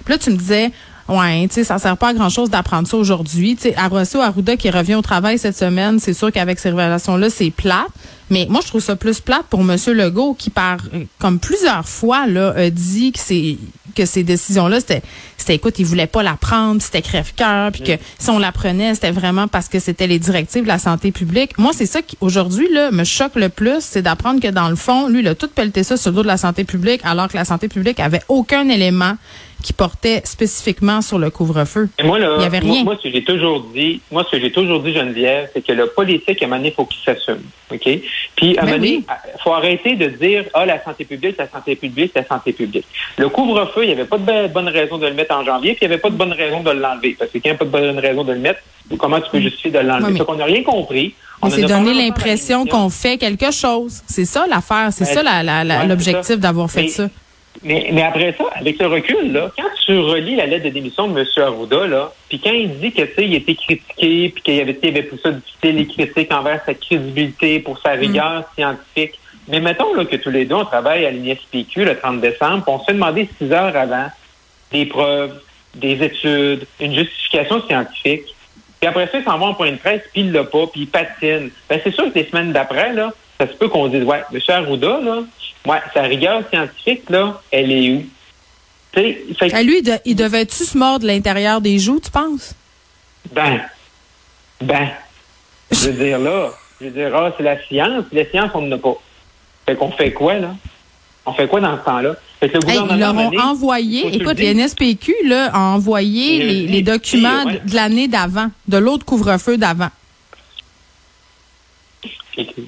Puis 0.08 0.14
là, 0.14 0.20
tu 0.20 0.30
me 0.30 0.38
disais, 0.38 0.72
Ouais, 1.10 1.48
tu 1.48 1.56
sais, 1.56 1.64
ça 1.64 1.78
sert 1.80 1.96
pas 1.96 2.10
à 2.10 2.14
grand 2.14 2.30
chose 2.30 2.50
d'apprendre 2.50 2.88
ça 2.88 2.98
aujourd'hui. 2.98 3.56
Tu 3.56 3.64
sais, 3.64 3.76
Arrosso 3.76 4.20
Arruda 4.20 4.58
qui 4.58 4.70
revient 4.70 4.96
au 4.96 5.02
travail 5.02 5.40
cette 5.40 5.58
semaine, 5.58 6.00
c'est 6.00 6.14
sûr 6.14 6.32
qu'avec 6.32 6.60
ces 6.60 6.70
révélations-là, 6.70 7.30
c'est 7.30 7.50
plat. 7.50 7.86
Mais 8.30 8.46
moi, 8.50 8.60
je 8.62 8.68
trouve 8.68 8.82
ça 8.82 8.98
plus 8.98 9.22
plate 9.22 9.46
pour 9.50 9.62
M. 9.62 9.78
Legault 9.94 10.34
qui, 10.34 10.50
par 10.50 10.80
euh, 10.94 11.06
comme 11.18 11.40
plusieurs 11.40 11.88
fois, 11.88 12.28
là, 12.28 12.54
a 12.58 12.70
dit 12.70 13.14
que 13.14 13.20
c'est 13.20 13.58
que 13.96 14.06
ces 14.06 14.24
décisions-là, 14.24 14.80
c'était, 14.80 15.02
c'était, 15.38 15.56
écoute, 15.56 15.80
il 15.80 15.86
voulait 15.86 16.08
pas 16.08 16.22
la 16.22 16.36
prendre, 16.36 16.82
c'était 16.82 17.02
crève-cœur, 17.02 17.72
puis 17.72 17.82
que 17.82 17.92
si 18.20 18.30
on 18.30 18.38
la 18.38 18.52
prenait, 18.52 18.94
c'était 18.94 19.12
vraiment 19.12 19.48
parce 19.48 19.70
que 19.70 19.80
c'était 19.80 20.06
les 20.06 20.20
directives 20.20 20.64
de 20.64 20.68
la 20.68 20.78
santé 20.78 21.12
publique. 21.12 21.58
Moi, 21.58 21.72
c'est 21.74 21.88
ça 21.88 22.04
qui, 22.04 22.16
aujourd'hui, 22.22 22.68
là, 22.72 22.92
me 22.92 23.04
choque 23.04 23.36
le 23.36 23.50
plus, 23.50 23.80
c'est 23.80 24.04
d'apprendre 24.04 24.40
que 24.40 24.50
dans 24.50 24.70
le 24.70 24.76
fond, 24.76 25.08
lui, 25.08 25.22
il 25.22 25.28
a 25.28 25.34
tout 25.34 25.48
pelleté 25.48 25.84
ça 25.84 25.98
sur 25.98 26.12
le 26.12 26.18
dos 26.18 26.22
de 26.22 26.28
la 26.28 26.38
santé 26.38 26.64
publique, 26.64 27.02
alors 27.04 27.28
que 27.28 27.38
la 27.38 27.46
santé 27.46 27.70
publique 27.70 28.00
avait 28.00 28.22
aucun 28.28 28.70
élément 28.70 29.16
qui 29.68 29.74
portait 29.74 30.22
spécifiquement 30.24 31.02
sur 31.02 31.20
le 31.20 31.30
couvre-feu. 31.30 31.90
Moi, 32.02 32.20
il 32.20 32.42
y 32.42 32.46
avait 32.46 32.60
rien. 32.60 32.86
Moi, 32.86 32.96
ce 32.96 33.04
que 33.04 33.12
j'ai 33.12 33.26
toujours 33.26 33.60
dit, 33.76 34.00
moi, 34.10 34.24
ce 34.24 34.38
que 34.38 34.42
j'ai 34.42 34.50
toujours 34.54 34.80
dit, 34.80 34.94
Geneviève, 34.94 35.50
c'est 35.54 35.62
que 35.62 35.74
le 35.74 35.88
politique, 35.88 36.42
à 36.42 36.46
un 36.46 36.48
moment 36.48 36.60
donné, 36.60 36.70
il 36.70 36.74
faut 36.74 36.86
qu'il 36.86 37.04
s'assume. 37.04 37.42
OK? 37.70 37.90
Puis, 38.38 38.58
à 38.58 38.62
un 38.62 38.66
ben 38.66 38.72
moment 38.72 38.78
donné, 38.78 39.04
il 39.04 39.42
faut 39.44 39.52
arrêter 39.52 39.98
de 39.98 40.08
dire, 40.08 40.46
ah, 40.54 40.66
la 40.66 40.82
santé 40.82 41.04
publique, 41.04 41.36
la 41.38 41.50
santé 41.50 41.76
publique, 41.76 42.14
la 42.16 42.26
santé 42.26 42.54
publique. 42.54 42.86
Le 43.18 43.28
couvre-feu, 43.28 43.84
il 43.84 43.88
n'y 43.88 43.92
avait 43.92 44.06
pas 44.06 44.18
de 44.18 44.48
bonne 44.48 44.70
raison 44.70 44.98
de 44.98 45.06
le 45.06 45.14
mettre 45.14 45.36
en 45.36 45.44
janvier, 45.44 45.74
puis 45.74 45.86
il 45.86 45.90
n'y 45.90 45.96
avait 45.96 46.02
pas 46.02 46.12
de 46.12 46.16
bonne 46.16 46.32
raison 46.32 46.62
de 46.64 46.72
l'enlever. 46.72 47.18
Parce 47.20 47.30
que 47.30 47.38
quand 47.40 47.50
il 47.50 47.52
n'y 47.52 47.56
a 47.56 47.60
pas 47.60 47.66
de 47.66 47.70
bonne 47.70 48.00
raison 48.00 48.24
de 48.24 48.32
le 48.32 48.40
mettre, 48.40 48.62
comment 48.98 49.20
tu 49.20 49.30
peux 49.30 49.42
justifier 49.42 49.72
de 49.72 49.80
l'enlever? 49.80 50.18
On 50.26 50.36
n'a 50.36 50.46
rien 50.46 50.64
compris. 50.64 51.14
On 51.42 51.50
s'est 51.50 51.64
donné 51.64 51.94
l'impression 51.94 52.66
qu'on 52.66 52.88
fait 52.90 53.18
quelque 53.18 53.52
chose. 53.52 54.02
C'est 54.08 54.24
ça 54.24 54.48
l'affaire. 54.48 54.94
C'est 54.94 55.14
ben, 55.14 55.26
ça 55.26 55.86
l'objectif 55.86 56.38
d'avoir 56.38 56.72
fait 56.72 56.88
ça. 56.88 57.10
Mais, 57.64 57.90
mais 57.92 58.04
après 58.04 58.36
ça, 58.38 58.46
avec 58.56 58.80
le 58.80 58.88
recul, 58.88 59.32
là, 59.32 59.52
quand 59.58 59.70
tu 59.86 59.98
relis 60.00 60.36
la 60.36 60.46
lettre 60.46 60.66
de 60.66 60.70
démission 60.70 61.08
de 61.08 61.20
M. 61.20 61.26
Arruda, 61.38 61.88
là, 61.88 62.14
puis 62.30 62.40
quand 62.40 62.52
il 62.52 62.80
dit 62.80 62.92
que 62.92 63.02
il 63.22 63.34
était 63.36 63.56
critiqué, 63.56 64.30
puis 64.30 64.44
qu'il 64.44 64.56
y 64.56 64.62
avait, 64.62 64.78
il 64.82 64.90
avait 64.90 65.04
pour 65.04 65.20
ça 65.20 65.32
difficile 65.32 65.76
les 65.76 65.88
critiques 65.88 66.34
envers 66.34 66.64
sa 66.66 66.74
crédibilité, 66.74 67.60
pour 67.60 67.80
sa 67.80 67.96
mm. 67.96 68.00
rigueur 68.00 68.44
scientifique. 68.56 69.20
Mais 69.48 69.60
mettons 69.60 69.94
là, 69.94 70.06
que 70.06 70.18
tous 70.18 70.30
les 70.30 70.46
deux, 70.46 70.56
on 70.56 70.66
travaille 70.66 71.06
à 71.06 71.12
l'INSPQ 71.12 71.86
le 71.86 71.98
30 71.98 72.22
décembre, 72.22 72.64
on 72.68 72.84
s'est 72.84 72.94
demandé 72.94 73.30
six 73.38 73.52
heures 73.52 73.76
avant 73.76 74.08
des 74.72 74.86
preuves, 74.86 75.40
des 75.76 76.04
études, 76.04 76.68
une 76.80 76.94
justification 76.94 77.62
scientifique. 77.66 78.26
Puis 78.80 78.88
après 78.88 79.08
ça, 79.08 79.20
il 79.20 79.24
s'en 79.24 79.38
va 79.38 79.48
en 79.48 79.54
point 79.54 79.72
de 79.72 79.78
presse, 79.78 80.02
puis 80.12 80.22
il 80.22 80.32
l'a 80.32 80.44
pas, 80.44 80.68
puis 80.68 80.82
il 80.82 80.88
patine. 80.88 81.50
Ben, 81.70 81.80
c'est 81.84 81.94
sûr 81.94 82.12
que 82.12 82.20
les 82.20 82.26
semaines 82.26 82.52
d'après, 82.52 82.94
là, 82.94 83.14
ça 83.40 83.48
se 83.48 83.54
peut 83.54 83.70
qu'on 83.70 83.88
dise, 83.88 84.04
ouais, 84.04 84.22
M. 84.34 84.40
Arruda, 84.50 85.00
là, 85.02 85.24
ouais, 85.68 85.80
sa 85.94 86.04
rigueur 86.04 86.44
scientifique, 86.50 87.10
là, 87.10 87.42
elle 87.52 87.72
est 87.72 87.92
où? 87.92 88.06
Fait, 88.94 89.54
à 89.54 89.62
lui, 89.62 89.84
il 90.06 90.16
devait-tu 90.16 90.64
se 90.64 90.76
mordre 90.78 91.02
de 91.02 91.08
l'intérieur 91.08 91.62
des 91.62 91.78
joues, 91.78 92.00
tu 92.00 92.10
penses? 92.10 92.56
Ben, 93.32 93.62
ben, 94.60 94.90
je 95.72 95.90
veux 95.90 96.06
dire, 96.06 96.18
là, 96.18 96.50
je 96.80 96.86
veux 96.86 96.92
dire, 96.92 97.16
ah, 97.16 97.32
c'est 97.38 97.44
la 97.44 97.62
science. 97.64 98.06
La 98.12 98.26
science, 98.26 98.50
on 98.56 98.62
n'en 98.62 98.76
a 98.76 98.80
pas. 98.80 98.96
Fait 99.66 99.76
qu'on 99.76 99.92
fait 99.92 100.14
quoi, 100.14 100.36
là? 100.36 100.56
On 101.26 101.34
fait 101.34 101.48
quoi 101.48 101.60
dans 101.60 101.78
ce 101.78 101.84
temps-là? 101.84 102.16
Fait 102.40 102.50
que 102.50 102.58
le 102.58 102.70
hey, 102.70 102.80
ils 102.90 102.98
leur 102.98 103.16
ont 103.16 103.38
envoyé, 103.38 104.16
écoute, 104.16 104.40
les 104.40 104.54
NSPQ, 104.54 105.14
là, 105.26 105.52
a 105.54 105.60
envoyé 105.60 106.42
les, 106.42 106.68
les, 106.68 106.82
documents 106.82 107.46
de 107.46 107.76
l'année 107.76 108.08
d'avant, 108.08 108.50
de 108.68 108.78
l'autre 108.78 109.06
couvre-feu 109.06 109.58
d'avant. 109.58 109.90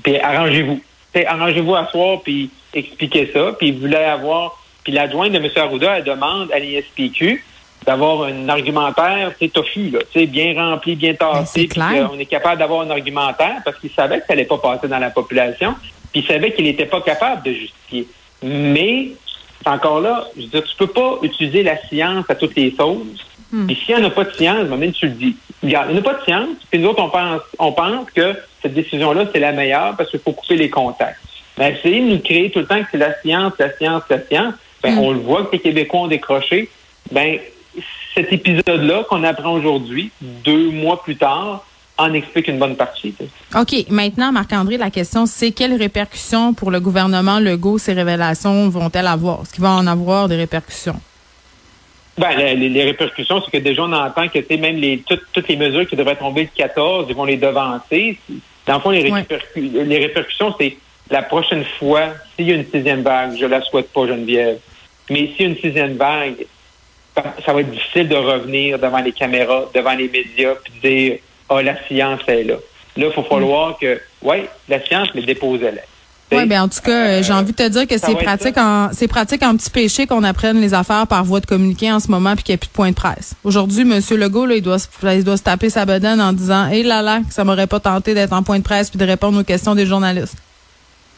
Puis 0.03 0.19
arrangez-vous. 0.19 0.81
Arrangez-vous 1.25 1.75
à 1.75 1.87
soir, 1.87 2.21
puis 2.21 2.49
expliquez 2.73 3.31
ça. 3.33 3.53
Puis 3.57 3.71
vous 3.71 3.81
voulez 3.81 3.95
avoir. 3.95 4.61
Puis 4.83 4.93
l'adjointe 4.93 5.31
de 5.31 5.37
M. 5.37 5.49
Arruda, 5.55 5.97
elle 5.97 6.03
demande 6.03 6.51
à 6.51 6.59
l'ISPQ 6.59 7.43
d'avoir 7.85 8.23
un 8.23 8.49
argumentaire, 8.49 9.31
c'est 9.39 9.51
tofu, 9.51 9.89
là, 9.89 9.99
bien 10.25 10.53
rempli, 10.53 10.95
bien 10.95 11.15
ben, 11.19 11.33
tassé. 11.33 11.67
Puis 11.67 11.81
on 12.11 12.19
est 12.19 12.25
capable 12.25 12.59
d'avoir 12.59 12.81
un 12.81 12.89
argumentaire 12.89 13.61
parce 13.63 13.77
qu'il 13.79 13.91
savait 13.91 14.19
que 14.19 14.27
ça 14.27 14.33
n'allait 14.33 14.45
pas 14.45 14.57
passer 14.57 14.87
dans 14.87 14.99
la 14.99 15.09
population. 15.09 15.75
Puis 16.11 16.21
il 16.21 16.27
savait 16.27 16.53
qu'il 16.53 16.65
n'était 16.65 16.85
pas 16.85 17.01
capable 17.01 17.43
de 17.43 17.53
justifier. 17.53 18.07
Mais 18.43 19.09
encore 19.65 20.01
là, 20.01 20.27
je 20.35 20.43
veux 20.43 20.47
dire, 20.47 20.63
tu 20.63 20.75
peux 20.77 20.87
pas 20.87 21.19
utiliser 21.21 21.63
la 21.63 21.77
science 21.87 22.25
à 22.29 22.35
toutes 22.35 22.55
les 22.55 22.73
sauces. 22.75 23.25
Hmm. 23.51 23.69
Et 23.69 23.75
s'il 23.75 23.95
n'y 23.95 24.03
en 24.03 24.07
a 24.07 24.11
pas 24.11 24.25
de 24.25 24.33
science, 24.33 24.67
même 24.69 24.91
tu 24.91 25.07
le 25.07 25.13
dis. 25.13 25.35
il 25.63 25.69
n'y 25.69 25.77
en 25.77 25.95
a 25.95 26.01
pas 26.01 26.13
de 26.13 26.23
science, 26.23 26.57
puis 26.69 26.79
nous 26.79 26.89
autres, 26.89 27.01
on 27.01 27.09
pense, 27.09 27.41
on 27.57 27.71
pense 27.71 28.09
que 28.11 28.35
cette 28.61 28.73
décision-là, 28.73 29.25
c'est 29.33 29.39
la 29.39 29.51
meilleure 29.51 29.95
parce 29.97 30.09
qu'il 30.11 30.19
faut 30.19 30.33
couper 30.33 30.55
les 30.55 30.69
contacts. 30.69 31.19
Mais 31.59 31.73
essayer 31.73 31.99
de 31.99 32.07
nous 32.07 32.19
créer 32.19 32.49
tout 32.49 32.59
le 32.59 32.65
temps 32.65 32.81
que 32.81 32.87
c'est 32.91 32.97
la 32.97 33.19
science, 33.21 33.53
la 33.59 33.75
science, 33.75 34.03
la 34.09 34.25
science, 34.25 34.53
ben, 34.81 34.95
mm. 34.95 34.99
on 34.99 35.11
le 35.11 35.19
voit 35.19 35.45
que 35.45 35.51
les 35.51 35.59
Québécois 35.59 35.99
ont 35.99 36.07
décroché. 36.07 36.69
Ben, 37.11 37.37
cet 38.15 38.31
épisode-là 38.31 39.03
qu'on 39.09 39.23
apprend 39.23 39.51
aujourd'hui, 39.51 40.09
deux 40.21 40.71
mois 40.71 41.03
plus 41.03 41.17
tard, 41.17 41.65
en 41.97 42.13
explique 42.13 42.47
une 42.47 42.59
bonne 42.59 42.77
partie. 42.77 43.13
OK. 43.53 43.89
Maintenant, 43.89 44.31
Marc-André, 44.31 44.77
la 44.77 44.89
question, 44.89 45.25
c'est 45.25 45.51
quelles 45.51 45.75
répercussions 45.75 46.53
pour 46.53 46.71
le 46.71 46.79
gouvernement 46.79 47.39
Legault 47.39 47.77
ces 47.77 47.91
révélations 47.91 48.69
vont-elles 48.69 49.07
avoir? 49.07 49.41
Est-ce 49.41 49.51
qu'il 49.51 49.61
va 49.61 49.71
en 49.71 49.85
avoir 49.85 50.29
des 50.29 50.37
répercussions? 50.37 50.99
Ben, 52.17 52.35
les, 52.37 52.83
répercussions, 52.83 53.41
c'est 53.43 53.51
que 53.51 53.63
déjà, 53.63 53.83
on 53.83 53.91
entend 53.91 54.29
que 54.29 54.55
même 54.55 54.77
les, 54.77 55.03
toutes, 55.05 55.47
les 55.47 55.57
mesures 55.57 55.87
qui 55.87 55.97
devraient 55.97 56.15
tomber 56.15 56.43
le 56.43 56.49
14, 56.55 57.07
ils 57.09 57.15
vont 57.15 57.25
les 57.25 57.37
devancer. 57.37 58.17
Dans 58.65 58.75
le 58.75 58.79
fond, 58.79 58.89
les, 58.91 59.11
les 59.55 59.97
répercussions, 59.97 60.55
c'est 60.59 60.77
la 61.11 61.23
prochaine 61.23 61.65
fois, 61.79 62.09
s'il 62.35 62.49
y 62.49 62.51
a 62.51 62.55
une 62.55 62.65
sixième 62.65 63.01
vague, 63.01 63.35
je 63.39 63.45
la 63.45 63.61
souhaite 63.61 63.91
pas, 63.91 64.07
Geneviève, 64.07 64.59
mais 65.09 65.27
s'il 65.27 65.41
y 65.41 65.45
a 65.45 65.47
une 65.49 65.57
sixième 65.57 65.97
vague, 65.97 66.45
ça 67.45 67.53
va 67.53 67.61
être 67.61 67.71
difficile 67.71 68.07
de 68.07 68.15
revenir 68.15 68.79
devant 68.79 68.99
les 68.99 69.11
caméras, 69.11 69.65
devant 69.73 69.93
les 69.93 70.07
médias, 70.07 70.55
puis 70.63 70.73
de 70.81 70.87
dire, 70.87 71.17
ah, 71.49 71.55
oh, 71.55 71.61
la 71.61 71.75
science 71.87 72.21
est 72.27 72.43
là. 72.43 72.55
Là, 72.97 73.07
il 73.07 73.11
faut 73.13 73.23
falloir 73.23 73.77
que, 73.77 73.99
oui, 74.21 74.37
la 74.67 74.83
science, 74.85 75.09
mais 75.15 75.21
déposez-la. 75.21 75.81
Oui, 76.31 76.45
ben 76.45 76.61
en 76.61 76.69
tout 76.69 76.81
cas, 76.83 76.91
euh, 76.91 77.23
j'ai 77.23 77.33
envie 77.33 77.53
de 77.53 77.57
te 77.57 77.67
dire 77.67 77.87
que 77.87 77.97
c'est 77.97 78.13
pratique 78.13 78.55
en 78.55 78.89
c'est 78.93 79.07
pratique 79.07 79.41
en 79.41 79.57
petit 79.57 79.71
péché 79.71 80.05
qu'on 80.05 80.23
apprenne 80.23 80.61
les 80.61 80.75
affaires 80.75 81.07
par 81.07 81.23
voie 81.23 81.39
de 81.39 81.47
communiqué 81.47 81.91
en 81.91 81.99
ce 81.99 82.09
moment 82.11 82.35
puis 82.35 82.43
qu'il 82.43 82.53
n'y 82.53 82.57
a 82.57 82.59
plus 82.59 82.67
de 82.67 82.73
point 82.73 82.91
de 82.91 82.95
presse. 82.95 83.33
Aujourd'hui, 83.43 83.81
M. 83.81 83.99
Legault, 84.11 84.45
là, 84.45 84.53
il 84.53 84.61
doit 84.61 84.77
il 85.05 85.23
doit 85.23 85.37
se 85.37 85.41
taper 85.43 85.71
sa 85.71 85.85
bedaine 85.85 86.21
en 86.21 86.31
disant 86.31 86.67
Hé 86.69 86.83
là 86.83 87.01
là, 87.01 87.21
que 87.27 87.33
ça 87.33 87.43
m'aurait 87.43 87.65
pas 87.65 87.79
tenté 87.79 88.13
d'être 88.13 88.33
en 88.33 88.43
point 88.43 88.59
de 88.59 88.63
presse 88.63 88.91
puis 88.91 88.99
de 88.99 89.05
répondre 89.05 89.39
aux 89.39 89.43
questions 89.43 89.73
des 89.73 89.87
journalistes. 89.87 90.37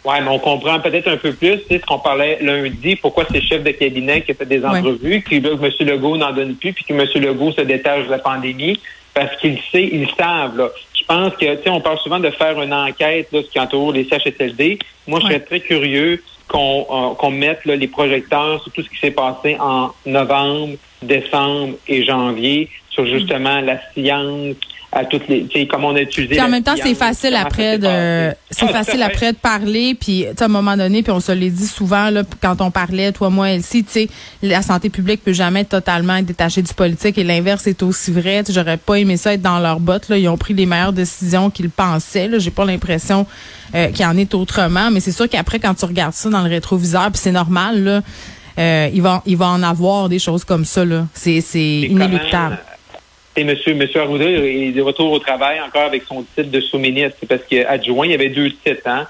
Oui, 0.04 0.16
mais 0.22 0.30
on 0.30 0.40
comprend 0.40 0.80
peut-être 0.80 1.08
un 1.08 1.18
peu 1.18 1.32
plus, 1.32 1.60
tu 1.60 1.68
sais, 1.68 1.80
ce 1.80 1.86
qu'on 1.86 2.00
parlait 2.00 2.40
lundi, 2.42 2.96
pourquoi 2.96 3.26
c'est 3.32 3.42
chef 3.42 3.64
de 3.64 3.72
cabinet 3.72 4.22
qui 4.22 4.32
a 4.32 4.34
fait 4.34 4.48
des 4.48 4.66
entrevues, 4.66 5.22
qui 5.22 5.40
veut 5.40 5.56
que 5.56 5.66
M. 5.66 5.88
Legault 5.88 6.18
n'en 6.18 6.32
donne 6.32 6.56
plus, 6.56 6.74
puis 6.74 6.84
que 6.84 6.94
M. 6.94 7.08
Legault 7.16 7.52
se 7.52 7.62
détache 7.62 8.06
de 8.06 8.12
la 8.12 8.18
pandémie, 8.18 8.80
parce 9.14 9.36
qu'il 9.38 9.60
sait, 9.72 9.88
ils 9.92 10.10
savent, 10.18 10.58
là. 10.58 10.70
Je 11.00 11.06
pense 11.06 11.34
que, 11.34 11.56
tu 11.56 11.64
sais, 11.64 11.70
on 11.70 11.82
parle 11.82 12.00
souvent 12.00 12.20
de 12.20 12.30
faire 12.32 12.60
une 12.62 12.74
enquête, 12.74 13.28
là, 13.32 13.42
ce 13.44 13.48
qui 13.48 13.60
entoure 13.60 13.92
les 13.92 14.06
CHSLD. 14.06 14.80
Moi, 15.08 15.20
je 15.20 15.26
serais 15.26 15.40
très 15.40 15.60
curieux 15.60 16.24
qu'on 16.48 16.86
euh, 16.90 17.16
qu'on 17.16 17.32
mette 17.32 17.66
là, 17.66 17.76
les 17.76 17.88
projecteurs 17.88 18.62
sur 18.62 18.72
tout 18.72 18.82
ce 18.82 18.90
qui 18.90 18.98
s'est 18.98 19.12
passé 19.12 19.58
en 19.60 19.92
novembre, 20.06 20.76
décembre 21.02 21.76
et 21.88 22.04
janvier 22.04 22.70
sur 22.92 23.06
justement 23.06 23.62
la 23.62 23.80
science, 23.94 24.56
à 24.92 25.06
toutes 25.06 25.28
les, 25.30 25.46
tu 25.46 25.60
sais, 25.60 25.68
comme 25.68 25.86
on 25.86 25.96
a 25.96 26.02
utilisé. 26.02 26.42
en 26.42 26.50
même 26.50 26.64
temps, 26.64 26.76
c'est 26.76 26.96
facile 26.96 27.36
après 27.36 27.78
de, 27.78 28.36
c'est 28.50 28.66
ah, 28.68 28.84
facile 28.84 29.02
après 29.02 29.32
de 29.32 29.38
parler, 29.38 29.96
puis 29.96 30.26
à 30.26 30.44
un 30.44 30.48
moment 30.50 30.76
donné, 30.76 31.02
puis 31.02 31.14
on 31.14 31.22
se 31.22 31.32
l'est 31.32 31.50
dit 31.50 31.68
souvent 31.68 32.10
là, 32.10 32.24
quand 32.42 32.60
on 32.60 32.72
parlait, 32.72 33.14
toi, 33.14 33.30
moi, 33.30 33.52
Elsie, 33.52 33.86
tu 33.86 33.92
sais, 33.92 34.10
la 34.42 34.62
santé 34.62 34.90
publique 34.90 35.24
peut 35.24 35.32
jamais 35.32 35.64
totalement 35.64 36.18
être 36.18 36.26
détachée 36.26 36.62
du 36.62 36.74
politique, 36.74 37.18
et 37.18 37.24
l'inverse 37.24 37.68
est 37.68 37.82
aussi 37.84 38.12
vrai. 38.12 38.44
J'aurais 38.50 38.78
pas 38.78 38.96
aimé 38.96 39.16
ça 39.16 39.34
être 39.34 39.42
dans 39.42 39.60
leurs 39.60 39.80
bottes. 39.80 40.10
Là, 40.10 40.18
ils 40.18 40.28
ont 40.28 40.38
pris 40.38 40.54
les 40.54 40.66
meilleures 40.66 40.94
décisions 40.94 41.50
qu'ils 41.50 41.70
pensaient. 41.70 42.28
Là, 42.28 42.40
j'ai 42.40 42.52
pas 42.52 42.66
l'impression 42.66 43.26
euh, 43.76 43.88
qu'il 43.90 44.06
en 44.06 44.18
est 44.18 44.34
autrement, 44.34 44.92
mais 44.92 45.00
c'est 45.00 45.14
sûr 45.14 45.30
qu'après, 45.30 45.60
quand 45.60 45.74
tu 45.74 45.86
regardes 45.86 46.14
ça 46.14 46.30
dans 46.30 46.42
le 46.42 46.50
rétroviseur, 46.50 47.12
puis 47.12 47.22
c'est 47.22 47.32
normal 47.32 47.84
là. 47.84 48.02
Euh, 48.60 48.90
il 48.94 49.02
va 49.02 49.24
il 49.26 49.38
va 49.38 49.48
en 49.48 49.64
avoir 49.64 50.10
des 50.10 50.20
choses 50.20 50.44
comme 50.44 50.66
ça 50.66 50.84
là. 50.84 51.08
C'est 51.14 51.40
c'est 51.40 51.80
inéluctable. 51.80 52.60
Et 53.36 53.44
monsieur, 53.44 53.74
monsieur 53.74 54.02
Arruda 54.02 54.26
est 54.26 54.72
de 54.72 54.82
retour 54.82 55.12
au 55.12 55.20
travail 55.20 55.60
encore 55.62 55.84
avec 55.84 56.04
son 56.04 56.24
titre 56.36 56.52
de 56.52 56.60
sous-ministre. 56.60 57.18
Parce 57.28 57.44
qu'adjoint, 57.50 58.06
il 58.06 58.12
y 58.12 58.16
avait 58.16 58.30
deux 58.30 58.52
titres, 58.52 58.86
hein? 58.86 59.08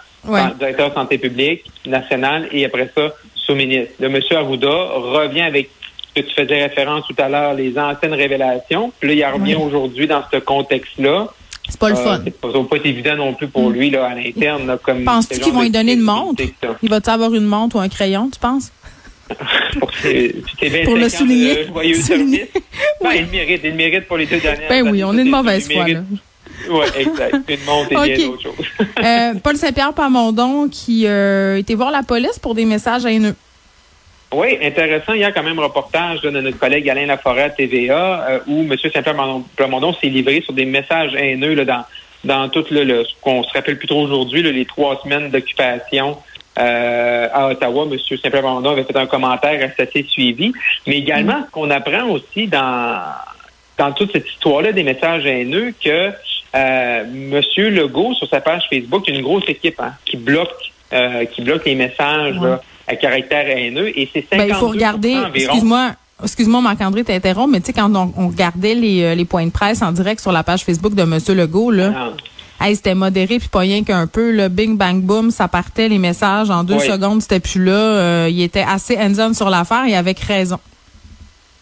Directeur 0.59 0.93
santé 0.93 1.17
publique 1.17 1.63
national 1.85 2.47
et 2.51 2.65
après 2.65 2.91
ça, 2.95 3.13
sous-ministre. 3.33 3.93
Le 3.99 4.09
monsieur 4.09 4.37
Arruda 4.37 4.69
revient 4.69 5.41
avec 5.41 5.69
ce 6.15 6.21
que 6.21 6.27
tu 6.27 6.35
faisais 6.35 6.63
référence 6.63 7.05
tout 7.07 7.15
à 7.17 7.29
l'heure, 7.29 7.53
les 7.55 7.77
anciennes 7.79 8.13
révélations. 8.13 8.91
Puis 8.99 9.09
là, 9.09 9.29
il 9.29 9.33
revient 9.33 9.55
aujourd'hui 9.55 10.07
dans 10.07 10.23
ce 10.31 10.37
contexte-là. 10.37 11.27
C'est 11.67 11.79
pas 11.79 11.89
le 11.89 11.95
euh, 11.95 12.03
fun. 12.03 12.21
c'est 12.23 12.41
pas, 12.41 12.49
pas 12.51 12.77
évident 12.83 13.15
non 13.15 13.33
plus 13.33 13.47
pour 13.47 13.69
mm. 13.69 13.73
lui 13.73 13.89
là, 13.91 14.07
à 14.07 14.15
l'interne. 14.15 14.77
Penses-tu 15.05 15.39
qu'ils 15.39 15.53
vont 15.53 15.61
lui 15.61 15.69
donner 15.69 15.93
une 15.93 16.01
montre? 16.01 16.43
Il 16.83 16.89
va-tu 16.89 17.09
avoir 17.09 17.33
une 17.33 17.45
montre 17.45 17.77
ou 17.77 17.79
un 17.79 17.89
crayon, 17.89 18.29
tu 18.31 18.39
penses? 18.39 18.71
pour, 19.79 19.89
pour 20.85 20.95
le 20.97 21.09
souligner. 21.09 21.67
souligner. 21.95 22.49
Ben, 23.01 23.11
il 23.15 23.25
mérite, 23.27 23.61
il 23.63 23.73
mérite 23.75 24.07
pour 24.07 24.17
les 24.17 24.25
deux 24.25 24.39
dernières. 24.39 24.69
Ben 24.69 24.89
oui, 24.89 25.03
on 25.03 25.17
est 25.17 25.23
de 25.23 25.29
mauvaise 25.29 25.71
foi, 25.71 25.87
là. 25.87 26.01
Oui, 26.69 26.85
exact. 26.97 27.35
Une 27.47 27.55
et 27.55 28.15
bien 28.15 28.27
d'autres 28.27 28.43
choses. 28.43 28.65
euh, 29.03 29.33
Paul 29.43 29.57
Saint-Pierre 29.57 29.93
Pamondon 29.93 30.69
qui 30.69 31.07
euh, 31.07 31.57
était 31.57 31.73
voir 31.73 31.91
la 31.91 32.03
police 32.03 32.39
pour 32.39 32.55
des 32.55 32.65
messages 32.65 33.05
haineux. 33.05 33.35
Oui, 34.33 34.57
intéressant. 34.61 35.13
Il 35.13 35.21
y 35.21 35.25
a 35.25 35.31
quand 35.31 35.43
même 35.43 35.59
un 35.59 35.63
reportage 35.63 36.21
de 36.21 36.29
notre 36.29 36.57
collègue 36.57 36.89
Alain 36.89 37.05
Laforêt 37.05 37.43
à 37.43 37.49
TVA 37.49 38.27
euh, 38.29 38.39
où 38.47 38.61
M. 38.61 38.75
Saint-Pierre 38.77 39.15
Plamondon 39.55 39.93
s'est 39.93 40.07
livré 40.07 40.41
sur 40.41 40.53
des 40.53 40.65
messages 40.65 41.13
haineux 41.15 41.53
là, 41.53 41.65
dans, 41.65 41.83
dans 42.23 42.49
tout 42.49 42.63
le, 42.71 43.03
ce 43.03 43.11
qu'on 43.21 43.43
se 43.43 43.51
rappelle 43.53 43.77
plus 43.77 43.87
trop 43.87 44.03
aujourd'hui, 44.03 44.41
les 44.41 44.65
trois 44.65 45.01
semaines 45.03 45.29
d'occupation 45.29 46.17
euh, 46.61 47.27
à 47.33 47.47
Ottawa, 47.47 47.87
M. 47.91 47.97
Saint-Pierre 47.97 48.45
avait 48.45 48.83
fait 48.83 48.95
un 48.95 49.07
commentaire 49.07 49.71
assez 49.77 50.03
suivi. 50.03 50.53
Mais 50.85 50.97
également, 50.97 51.39
mm. 51.39 51.45
ce 51.47 51.51
qu'on 51.51 51.69
apprend 51.69 52.09
aussi 52.09 52.47
dans, 52.47 53.01
dans 53.77 53.91
toute 53.93 54.11
cette 54.11 54.29
histoire-là 54.29 54.71
des 54.71 54.83
messages 54.83 55.25
haineux, 55.25 55.73
que 55.83 56.11
euh, 56.55 57.03
M. 57.03 57.41
Legault, 57.57 58.13
sur 58.13 58.27
sa 58.29 58.41
page 58.41 58.63
Facebook, 58.69 59.03
il 59.07 59.13
y 59.13 59.17
a 59.17 59.19
une 59.19 59.25
grosse 59.25 59.47
équipe 59.47 59.79
hein, 59.79 59.93
qui 60.05 60.17
bloque 60.17 60.49
euh, 60.93 61.23
qui 61.25 61.41
bloque 61.41 61.65
les 61.65 61.75
messages 61.75 62.37
à 62.85 62.95
caractère 62.97 63.47
haineux. 63.47 63.97
Et 63.97 64.09
c'est 64.13 64.25
52 64.29 64.37
ben, 64.37 64.47
Il 64.49 64.55
faut 64.55 64.67
regarder, 64.67 65.17
excuse-moi, 65.33 65.91
Excuse-moi, 66.23 66.61
Marc-André, 66.61 67.03
t'interromps, 67.03 67.51
mais 67.51 67.61
tu 67.61 67.67
sais, 67.67 67.73
quand 67.73 67.91
on, 67.95 68.27
regardait 68.27 68.75
les, 68.75 69.15
les, 69.15 69.25
points 69.25 69.43
de 69.47 69.51
presse 69.51 69.81
en 69.81 69.91
direct 69.91 70.19
sur 70.19 70.31
la 70.31 70.43
page 70.43 70.63
Facebook 70.63 70.93
de 70.93 71.01
M. 71.01 71.17
Legault, 71.35 71.71
là, 71.71 71.93
ah 71.95 72.09
c'était 72.73 72.95
modéré 72.95 73.39
puis 73.39 73.49
pas 73.49 73.59
rien 73.59 73.83
qu'un 73.83 74.07
peu. 74.07 74.31
Le 74.31 74.47
bing 74.47 74.77
bang 74.77 75.01
boom, 75.01 75.31
ça 75.31 75.47
partait 75.47 75.89
les 75.89 75.97
messages 75.97 76.49
en 76.49 76.63
deux 76.63 76.79
secondes, 76.79 77.21
c'était 77.21 77.39
plus 77.39 77.63
là. 77.63 77.71
Euh, 77.71 78.27
il 78.29 78.41
était 78.41 78.65
assez 78.67 78.97
hands-on 78.97 79.33
sur 79.33 79.49
l'affaire 79.49 79.85
et 79.85 79.95
avec 79.95 80.19
raison. 80.19 80.59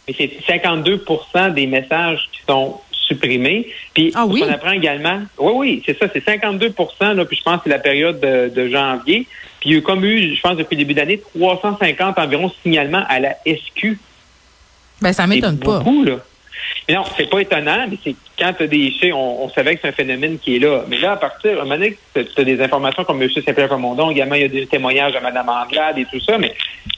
Mais 0.08 0.15
c'est 0.18 0.32
52% 0.48 1.53
des 1.53 1.68
messages 1.68 2.29
qui 2.32 2.41
sont 2.48 2.79
supprimés. 2.91 3.68
Puis 3.94 4.12
ah 4.15 4.25
on 4.25 4.41
apprend 4.50 4.72
également. 4.72 5.22
Oui, 5.38 5.51
oui, 5.56 5.84
c'est 5.86 5.98
ça, 5.98 6.08
c'est 6.12 6.24
52 6.24 6.74
là, 7.01 7.25
puis 7.25 7.38
je 7.38 7.44
pense 7.44 7.58
que 7.58 7.63
c'est 7.65 7.70
la 7.70 7.79
période 7.79 8.20
de, 8.20 8.70
janvier. 8.70 9.27
Puis 9.60 9.72
il 9.72 9.75
y 9.75 9.77
a 9.77 9.82
comme 9.82 10.06
eu, 10.06 10.36
je 10.36 10.41
pense, 10.41 10.56
depuis 10.56 10.75
le 10.75 10.84
début 10.84 10.94
d'année, 10.94 11.20
350 11.36 12.18
environ 12.18 12.51
signalements 12.63 13.03
à 13.10 13.20
la 13.20 13.36
SQ. 13.46 13.98
Ben, 15.01 15.13
ça 15.13 15.27
m'étonne 15.27 15.58
pas. 15.60 15.79
Beaucoup, 15.79 16.03
là. 16.03 16.18
Mais 16.87 16.95
non, 16.95 17.03
c'est 17.17 17.29
pas 17.29 17.39
étonnant, 17.39 17.85
mais 17.89 17.97
c'est 18.03 18.15
quand 18.37 18.53
tu 18.53 18.63
as 18.63 18.67
des 18.67 18.91
chiens, 18.91 19.15
on, 19.15 19.49
savait 19.49 19.75
que 19.75 19.81
c'est 19.81 19.89
un 19.89 19.93
phénomène 19.93 20.39
qui 20.39 20.55
est 20.55 20.59
là. 20.59 20.83
Mais 20.87 20.97
là, 20.97 21.13
à 21.13 21.17
partir, 21.17 21.51
un 21.51 21.63
moment 21.63 21.75
donné, 21.75 21.97
tu 22.13 22.21
as 22.37 22.43
des 22.43 22.61
informations 22.61 23.03
comme 23.03 23.21
M. 23.21 23.29
Saint-Pierre 23.29 23.69
Comondon, 23.69 24.09
également, 24.11 24.35
il 24.35 24.41
y 24.41 24.45
a 24.45 24.47
des 24.47 24.65
témoignages 24.65 25.13
de 25.13 25.19
Mme 25.19 25.49
Anglade 25.49 25.97
et 25.97 26.05
tout 26.05 26.19
ça, 26.21 26.37
mais 26.37 26.53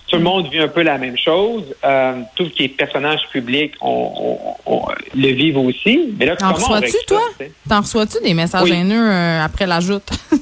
tout 0.07 0.17
le 0.17 0.23
monde 0.23 0.49
vit 0.51 0.59
un 0.59 0.67
peu 0.67 0.81
la 0.81 0.97
même 0.97 1.17
chose. 1.17 1.63
Euh, 1.83 2.13
tout 2.35 2.45
ce 2.45 2.49
qui 2.49 2.65
est 2.65 2.67
personnage 2.67 3.21
public, 3.31 3.73
on, 3.81 4.47
le 5.15 5.27
vit 5.29 5.53
aussi. 5.55 6.13
Mais 6.17 6.25
là, 6.25 6.35
T'en 6.35 6.53
reçois-tu, 6.53 6.97
toi? 7.07 7.21
T'en 7.67 7.81
reçois-tu 7.81 8.21
des 8.21 8.33
messages 8.33 8.69
haineux 8.69 9.09
euh, 9.09 9.43
après 9.43 9.65
l'ajout? 9.65 10.01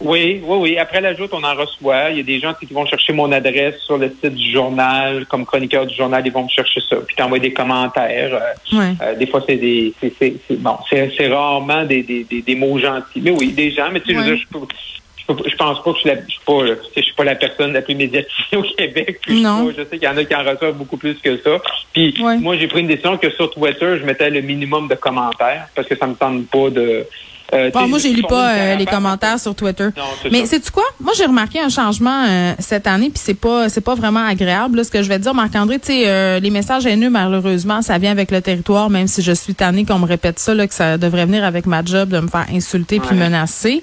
Oui, 0.00 0.42
oui, 0.44 0.58
oui. 0.60 0.78
Après 0.78 1.00
l'ajout, 1.00 1.28
on 1.32 1.42
en 1.42 1.54
reçoit. 1.54 2.10
Il 2.10 2.18
y 2.18 2.20
a 2.20 2.22
des 2.22 2.38
gens 2.38 2.52
qui 2.52 2.66
vont 2.66 2.84
chercher 2.84 3.14
mon 3.14 3.32
adresse 3.32 3.78
sur 3.80 3.96
le 3.96 4.08
site 4.08 4.34
du 4.34 4.52
journal, 4.52 5.24
comme 5.26 5.46
chroniqueur 5.46 5.86
du 5.86 5.94
journal, 5.94 6.22
ils 6.24 6.32
vont 6.32 6.44
me 6.44 6.48
chercher 6.50 6.80
ça. 6.88 6.96
Puis 6.96 7.16
t'envoies 7.16 7.38
des 7.38 7.52
commentaires. 7.52 8.34
Euh, 8.74 8.92
euh, 9.00 9.14
des 9.14 9.26
fois, 9.26 9.42
c'est 9.46 9.56
des, 9.56 9.94
c'est, 10.00 10.34
bon, 10.50 10.76
c'est, 10.90 11.28
rarement 11.28 11.84
des, 11.84 12.02
des, 12.02 12.24
des, 12.24 12.54
mots 12.54 12.78
gentils. 12.78 13.22
Mais 13.22 13.30
oui, 13.30 13.52
des 13.52 13.70
gens. 13.70 13.88
Mais 13.90 14.00
tu 14.00 14.14
sais, 14.14 14.22
je, 14.22 14.34
je, 14.34 15.48
je, 15.50 15.56
pense 15.56 15.82
pas 15.82 15.92
que 15.94 15.98
je, 16.04 16.08
la, 16.08 16.16
je 16.16 16.30
suis 16.30 16.40
pas, 16.44 16.66
je 16.94 17.00
suis 17.00 17.14
pas 17.14 17.24
la 17.24 17.34
personne 17.34 17.72
la 17.72 17.80
plus 17.80 17.94
médiatisée 17.94 18.34
au 18.56 18.62
Québec. 18.62 19.20
non. 19.30 19.70
Je, 19.70 19.82
sais 19.82 19.98
qu'il 19.98 20.02
y 20.02 20.08
en 20.08 20.16
a 20.18 20.24
qui 20.24 20.34
en 20.34 20.44
reçoivent 20.44 20.76
beaucoup 20.76 20.98
plus 20.98 21.14
que 21.14 21.38
ça. 21.38 21.58
Puis 21.94 22.14
moi, 22.40 22.58
j'ai 22.58 22.68
pris 22.68 22.80
une 22.80 22.88
décision 22.88 23.16
que 23.16 23.30
sur 23.30 23.50
Twitter, 23.50 23.96
je 23.98 24.04
mettais 24.04 24.28
le 24.28 24.42
minimum 24.42 24.88
de 24.88 24.94
commentaires 24.94 25.68
parce 25.74 25.88
que 25.88 25.96
ça 25.96 26.06
me 26.06 26.14
tente 26.14 26.46
pas 26.48 26.68
de 26.68 27.06
euh, 27.54 27.70
moi, 27.86 27.98
j'ai 27.98 28.12
lu 28.12 28.22
pas 28.22 28.52
euh, 28.54 28.76
les 28.76 28.86
commentaires 28.86 29.38
sur 29.38 29.54
Twitter. 29.54 29.88
Mais 30.30 30.46
c'est 30.46 30.60
tu 30.60 30.70
quoi? 30.70 30.84
Moi, 31.00 31.12
j'ai 31.16 31.26
remarqué 31.26 31.60
un 31.60 31.68
changement 31.68 32.24
euh, 32.26 32.54
cette 32.58 32.86
année, 32.86 33.10
puis 33.10 33.20
c'est 33.22 33.34
pas 33.34 33.68
c'est 33.68 33.80
pas 33.80 33.94
vraiment 33.94 34.24
agréable. 34.24 34.84
ce 34.84 34.90
que 34.90 35.02
je 35.02 35.08
vais 35.08 35.18
dire, 35.18 35.34
Marc-André, 35.34 35.78
tu 35.78 35.86
sais, 35.86 36.40
les 36.40 36.50
messages 36.50 36.86
haineux, 36.86 37.10
malheureusement, 37.10 37.82
ça 37.82 37.98
vient 37.98 38.10
avec 38.10 38.30
le 38.30 38.40
territoire. 38.40 38.90
Même 38.90 39.06
si 39.06 39.22
je 39.22 39.32
suis 39.32 39.54
tannée 39.54 39.84
qu'on 39.84 39.98
me 39.98 40.06
répète 40.06 40.38
ça, 40.38 40.54
là, 40.54 40.66
que 40.66 40.74
ça 40.74 40.98
devrait 40.98 41.26
venir 41.26 41.44
avec 41.44 41.66
ma 41.66 41.84
job 41.84 42.08
de 42.08 42.20
me 42.20 42.28
faire 42.28 42.46
insulter 42.52 43.00
puis 43.00 43.16
menacer. 43.16 43.82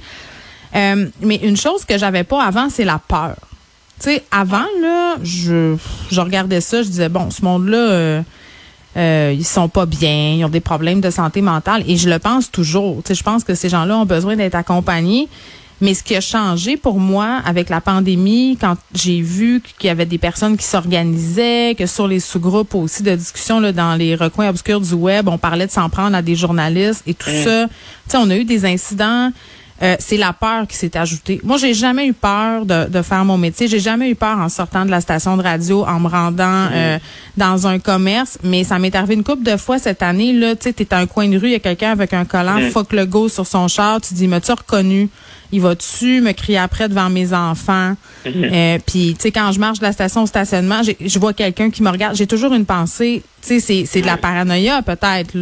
mais 0.74 1.36
une 1.42 1.58
chose 1.58 1.86
que 1.86 1.98
j'avais 1.98 2.24
pas 2.24 2.44
avant, 2.44 2.70
c'est 2.70 2.86
la 2.86 3.00
peur. 3.00 3.36
Tu 4.02 4.10
sais, 4.10 4.24
avant 4.32 4.66
là, 4.82 5.16
je 5.24 5.76
je 6.12 6.20
regardais 6.20 6.62
ça, 6.62 6.82
je 6.82 6.88
disais 6.88 7.10
bon, 7.10 7.30
ce 7.32 7.44
monde-là 7.46 8.24
euh, 8.96 9.34
ils 9.36 9.46
sont 9.46 9.70
pas 9.70 9.86
bien, 9.86 10.36
ils 10.38 10.46
ont 10.46 10.50
des 10.50 10.60
problèmes 10.60 11.02
de 11.02 11.10
santé 11.10 11.42
mentale 11.42 11.84
et 11.88 11.98
je 11.98 12.10
le 12.10 12.20
pense 12.20 12.52
toujours. 12.52 12.98
Tu 12.98 13.10
sais, 13.10 13.16
je 13.16 13.24
pense 13.24 13.44
que 13.44 13.56
ces 13.56 13.70
gens-là 13.70 13.98
ont 13.98 14.06
besoin 14.06 14.36
d'être 14.36 14.56
accompagnés. 14.56 15.28
Mais 15.82 15.94
ce 15.94 16.04
qui 16.04 16.16
a 16.16 16.22
changé 16.22 16.78
pour 16.78 16.98
moi 16.98 17.42
avec 17.46 17.70
la 17.70 17.82
pandémie, 17.82 18.58
quand 18.62 18.78
j'ai 18.94 19.20
vu 19.20 19.62
qu'il 19.78 19.88
y 19.88 19.90
avait 19.90 20.06
des 20.06 20.18
personnes 20.18 20.56
qui 20.56 20.64
s'organisaient, 20.66 21.76
que 21.78 21.88
sur 21.88 22.08
les 22.08 22.22
sous-groupes 22.22 22.74
aussi 22.76 23.04
de 23.04 23.14
discussion 23.14 23.60
là, 23.60 23.74
dans 23.74 23.96
les 23.96 24.16
recoins 24.16 24.48
obscurs 24.48 24.80
du 24.80 24.94
web, 24.94 25.28
on 25.28 25.38
parlait 25.38 25.66
de 25.66 25.72
s'en 25.72 25.90
prendre 25.90 26.16
à 26.16 26.22
des 26.22 26.36
journalistes 26.36 27.04
et 27.06 27.14
tout 27.14 27.30
ça. 27.30 27.68
Tu 27.68 27.74
sais, 28.08 28.18
on 28.18 28.30
a 28.30 28.38
eu 28.38 28.46
des 28.46 28.66
incidents 28.66 29.32
euh, 29.82 29.96
c'est 30.00 30.18
la 30.18 30.34
peur 30.34 30.68
qui 30.68 30.78
s'est 30.78 30.96
ajoutée. 30.96 31.42
Moi, 31.44 31.58
j'ai 31.58 31.74
jamais 31.74 32.08
eu 32.08 32.14
peur 32.14 32.66
de, 32.66 32.88
de 32.88 33.02
faire 33.02 33.26
mon 33.26 33.38
métier. 33.38 33.68
J'ai 33.68 33.80
jamais 33.80 34.10
eu 34.12 34.16
peur 34.16 34.38
en 34.38 34.48
sortant 34.48 34.86
de 34.86 34.92
la 34.92 35.02
station 35.02 35.36
de 35.36 35.42
radio, 35.44 35.84
en 35.86 36.00
me 36.00 36.08
rendant 36.08 36.68
euh, 36.72 37.00
dans 37.36 37.68
un 37.68 37.80
commerce. 37.80 38.38
Mais 38.44 38.64
ça 38.64 38.78
m'est 38.80 38.96
arrivé 38.96 39.16
une 39.16 39.24
couple 39.24 39.44
de 39.44 39.58
fois 39.58 39.80
cette 39.80 40.04
année. 40.04 40.32
Là, 40.32 40.56
tu 40.56 40.64
sais, 40.64 40.74
t'es 40.74 40.94
à 40.94 41.00
un 41.00 41.08
coin 41.08 41.28
de 41.28 41.38
rue, 41.38 41.48
il 41.48 41.52
y 41.54 41.56
a 41.56 41.60
quelqu'un 41.60 41.92
avec 41.92 42.14
un 42.14 42.24
collant 42.24 42.60
fuck 42.72 42.94
le 42.94 43.06
go 43.06 43.28
sur 43.30 43.48
son 43.48 43.68
char. 43.68 44.00
Tu 44.00 44.14
dis, 44.14 44.28
m'as-tu 44.28 44.52
reconnu? 44.52 45.10
Il 45.52 45.62
va-tu 45.62 46.22
me 46.22 46.32
crier 46.32 46.58
après 46.58 46.88
devant 46.90 47.10
mes 47.10 47.32
enfants? 47.34 47.96
Euh, 48.26 48.78
Puis, 48.86 49.14
tu 49.16 49.22
sais, 49.22 49.32
quand 49.32 49.52
je 49.52 49.60
marche 49.60 49.80
de 49.80 49.84
la 49.84 49.92
station 49.92 50.24
au 50.24 50.28
stationnement, 50.28 50.82
je 50.84 51.20
vois 51.20 51.34
quelqu'un 51.34 51.70
qui 51.70 51.84
me 51.84 51.90
regarde. 51.90 52.16
J'ai 52.16 52.26
toujours 52.26 52.54
une 52.54 52.66
pensée. 52.66 53.22
Tu 53.46 53.60
sais, 53.60 53.86
c'est 53.86 54.02
de 54.02 54.06
la 54.08 54.18
paranoïa 54.18 54.82
peut-être. 54.82 55.32
Tu 55.34 55.40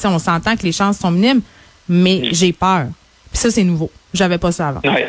sais, 0.00 0.08
on 0.08 0.18
s'entend 0.18 0.56
que 0.56 0.62
les 0.64 0.72
chances 0.72 0.98
sont 0.98 1.10
minimes, 1.10 1.40
mais 1.88 2.28
j'ai 2.32 2.52
peur. 2.52 2.86
Puis 3.30 3.38
ça, 3.38 3.50
c'est 3.50 3.64
nouveau. 3.64 3.90
J'avais 4.12 4.38
pas 4.38 4.52
ça 4.52 4.68
avant. 4.68 4.80
Ouais. 4.84 5.06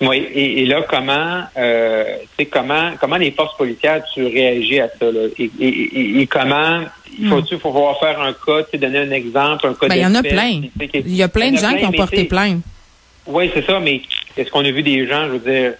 Oui, 0.00 0.26
et, 0.34 0.66
là, 0.66 0.82
comment, 0.88 1.42
euh, 1.56 2.16
comment, 2.50 2.92
comment 3.00 3.16
les 3.16 3.30
forces 3.30 3.56
policières, 3.56 4.02
tu 4.12 4.24
réagis 4.24 4.80
à 4.80 4.88
ça, 4.88 5.10
là? 5.10 5.28
Et, 5.38 6.26
comment, 6.26 6.80
il 7.18 7.28
faut, 7.28 7.40
tu 7.42 7.56
faut 7.58 7.70
pouvoir 7.70 7.98
faire 8.00 8.20
un 8.20 8.32
cas, 8.32 8.64
tu 8.70 8.76
donner 8.76 8.98
un 8.98 9.10
exemple, 9.12 9.66
un 9.66 9.74
cas 9.74 9.88
ben, 9.88 9.94
Il 9.94 10.02
y 10.02 10.06
en 10.06 10.14
a 10.14 10.22
plein. 10.22 10.62
Il 10.92 11.16
y 11.16 11.22
a 11.22 11.28
plein 11.28 11.52
de 11.52 11.58
gens 11.58 11.74
qui 11.74 11.86
ont 11.86 11.92
porté 11.92 12.24
plainte. 12.24 12.62
Oui, 13.26 13.50
c'est 13.54 13.64
ça, 13.64 13.78
mais 13.80 14.02
est-ce 14.36 14.50
qu'on 14.50 14.64
a 14.64 14.70
vu 14.70 14.82
des 14.82 15.06
gens, 15.06 15.26
je 15.26 15.30
veux 15.30 15.50
dire, 15.50 15.74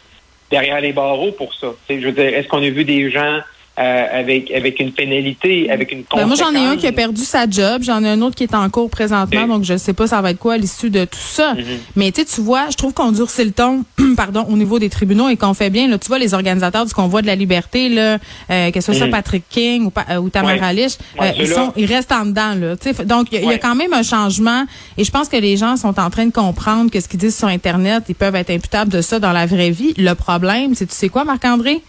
derrière 0.51 0.81
les 0.81 0.93
barreaux 0.93 1.33
pour 1.33 1.53
ça? 1.55 1.75
je 1.91 1.97
veux 1.97 2.13
dire, 2.13 2.25
est-ce 2.25 2.47
qu'on 2.49 2.63
a 2.63 2.71
vu 2.71 2.85
des 2.85 3.11
gens 3.11 3.41
euh, 3.79 4.07
avec 4.21 4.51
avec 4.51 4.81
une 4.81 4.93
pénalité, 4.93 5.71
avec 5.71 5.93
une 5.93 6.05
ben 6.15 6.27
moi, 6.27 6.37
j'en 6.37 6.53
ai 6.53 6.65
un 6.65 6.77
qui 6.77 6.87
a 6.87 6.93
perdu 6.93 7.23
sa 7.23 7.49
job, 7.49 7.83
j'en 7.83 8.03
ai 8.05 8.09
un 8.09 8.23
autre 8.23 8.37
qui 8.37 8.45
est 8.45 8.55
en 8.55 8.69
cours 8.71 8.91
présentement, 8.91 9.47
donc 9.47 9.65
je 9.65 9.77
sais 9.77 9.93
pas 9.93 10.07
ça 10.07 10.21
va 10.21 10.31
être 10.31 10.39
quoi 10.39 10.55
à 10.55 10.57
l'issue 10.57 10.91
de 10.91 11.05
tout 11.05 11.19
ça. 11.19 11.55
Mm-hmm. 11.55 11.79
Mais 11.97 12.13
tu 12.13 12.25
tu 12.25 12.41
vois, 12.41 12.71
je 12.71 12.77
trouve 12.77 12.93
qu'on 12.93 13.13
durcit 13.13 13.45
le 13.45 13.53
ton, 13.53 13.85
pardon, 14.17 14.47
au 14.49 14.57
niveau 14.57 14.79
des 14.79 14.89
tribunaux 14.89 15.29
et 15.29 15.37
qu'on 15.37 15.55
fait 15.55 15.71
bien. 15.71 15.89
Là, 15.89 15.99
tu 15.99 16.09
vois, 16.09 16.19
les 16.19 16.35
organisateurs 16.35 16.87
du 16.87 16.95
convoi 16.95 17.23
de 17.23 17.27
la 17.27 17.35
liberté, 17.35 17.89
là, 17.89 18.19
euh, 18.51 18.71
que 18.71 18.81
ce 18.81 18.93
soit 18.93 19.07
mm-hmm. 19.07 19.11
Patrick 19.11 19.45
King 19.49 19.87
ou, 19.87 19.93
euh, 20.11 20.17
ou 20.17 20.31
Tamara 20.31 20.73
Lich, 20.73 20.99
euh, 21.21 21.31
ils 21.39 21.49
sont, 21.49 21.73
ils 21.77 21.87
restent 21.87 22.13
en 22.13 22.27
dedans. 22.27 22.55
Là, 22.55 22.75
donc, 23.05 23.29
il 23.33 23.45
y, 23.45 23.53
a 23.53 23.59
quand 23.59 23.75
même 23.75 23.93
un 23.93 24.03
changement 24.03 24.65
et 24.97 25.05
je 25.05 25.11
pense 25.11 25.29
que 25.29 25.37
les 25.37 25.57
gens 25.57 25.77
sont 25.77 25.99
en 25.99 26.11
train 26.11 26.27
de 26.27 26.33
comprendre 26.33 26.91
que 26.91 27.01
ce 27.01 27.09
qu'ils 27.09 27.21
disent 27.21 27.37
sur 27.37 27.49
Internet, 27.49 28.05
ils 28.09 28.15
peuvent 28.15 28.37
être 28.37 28.51
imputables 28.51 28.91
de 28.91 29.01
ça 29.01 29.19
dans 29.19 29.33
la 29.33 29.47
vraie 29.47 29.71
vie. 29.71 29.95
Le 29.97 30.15
problème, 30.15 30.75
c'est 30.75 30.87
tu 30.87 30.95
sais 30.95 31.09
quoi, 31.09 31.25
Marc-André? 31.25 31.83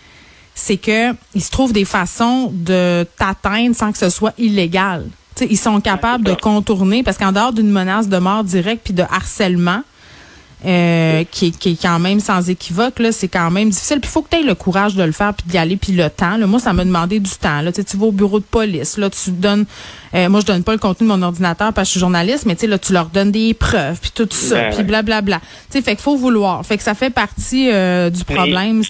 C'est 0.56 0.78
que 0.78 1.14
il 1.36 1.44
se 1.44 1.52
trouve 1.52 1.74
des 1.74 1.86
façons 1.86 2.52
de 2.52 3.06
t'atteindre 3.20 3.76
sans 3.76 3.92
que 3.92 3.98
ce 3.98 4.10
soit 4.10 4.34
illégal. 4.38 5.06
ils 5.42 5.58
sont 5.58 5.82
capables 5.82 6.24
de 6.24 6.34
contourner 6.34 7.04
parce 7.04 7.18
qu'en 7.18 7.34
dehors 7.34 7.54
d'une 7.54 7.70
menace 7.70 8.08
de 8.08 8.18
mort 8.18 8.44
directe 8.44 8.82
puis 8.86 8.94
de 8.94 9.04
harcèlement, 9.04 9.82
euh, 10.66 11.24
qui, 11.30 11.52
qui, 11.52 11.74
est 11.74 11.82
quand 11.82 12.00
même 12.00 12.20
sans 12.20 12.50
équivoque, 12.50 12.98
là, 12.98 13.12
c'est 13.12 13.28
quand 13.28 13.52
même 13.52 13.70
difficile. 13.70 14.00
Puis 14.00 14.10
il 14.10 14.14
faut 14.14 14.24
que 14.24 14.30
tu 14.30 14.38
aies 14.38 14.44
le 14.44 14.56
courage 14.56 14.96
de 14.96 15.04
le 15.04 15.12
faire 15.12 15.34
puis 15.34 15.46
d'y 15.48 15.60
aller 15.60 15.76
puis 15.76 15.92
le 15.92 16.10
temps. 16.10 16.38
Là. 16.38 16.48
Moi, 16.48 16.60
ça 16.60 16.74
m'a 16.74 16.84
demandé 16.86 17.20
du 17.20 17.30
temps. 17.30 17.62
Là. 17.62 17.72
Tu, 17.72 17.82
sais, 17.82 17.84
tu 17.84 17.98
vas 17.98 18.08
au 18.08 18.12
bureau 18.12 18.40
de 18.40 18.46
police, 18.46 18.98
là, 18.98 19.10
tu 19.10 19.32
donnes 19.32 19.66
euh, 20.16 20.30
moi 20.30 20.40
je 20.40 20.46
donne 20.46 20.64
pas 20.64 20.72
le 20.72 20.78
contenu 20.78 21.08
de 21.08 21.14
mon 21.14 21.22
ordinateur 21.22 21.74
parce 21.74 21.88
que 21.88 21.90
je 21.90 21.92
suis 21.92 22.00
journaliste, 22.00 22.46
mais 22.46 22.56
tu 22.56 22.62
sais, 22.62 22.68
là, 22.68 22.80
tu 22.80 22.94
leur 22.94 23.08
donnes 23.08 23.32
des 23.32 23.54
preuves, 23.54 24.00
puis 24.00 24.12
tout 24.16 24.28
ça, 24.32 24.70
puis 24.72 24.84
blablabla. 24.84 25.40
Tu 25.40 25.46
sais, 25.78 25.82
fait 25.82 25.96
qu'il 25.96 26.04
faut 26.04 26.16
vouloir. 26.16 26.66
Fait 26.66 26.78
que 26.78 26.84
ça 26.84 26.96
fait 26.96 27.10
partie 27.10 27.70
euh, 27.72 28.10
du 28.10 28.24
problème. 28.24 28.82
Mais 28.82 28.86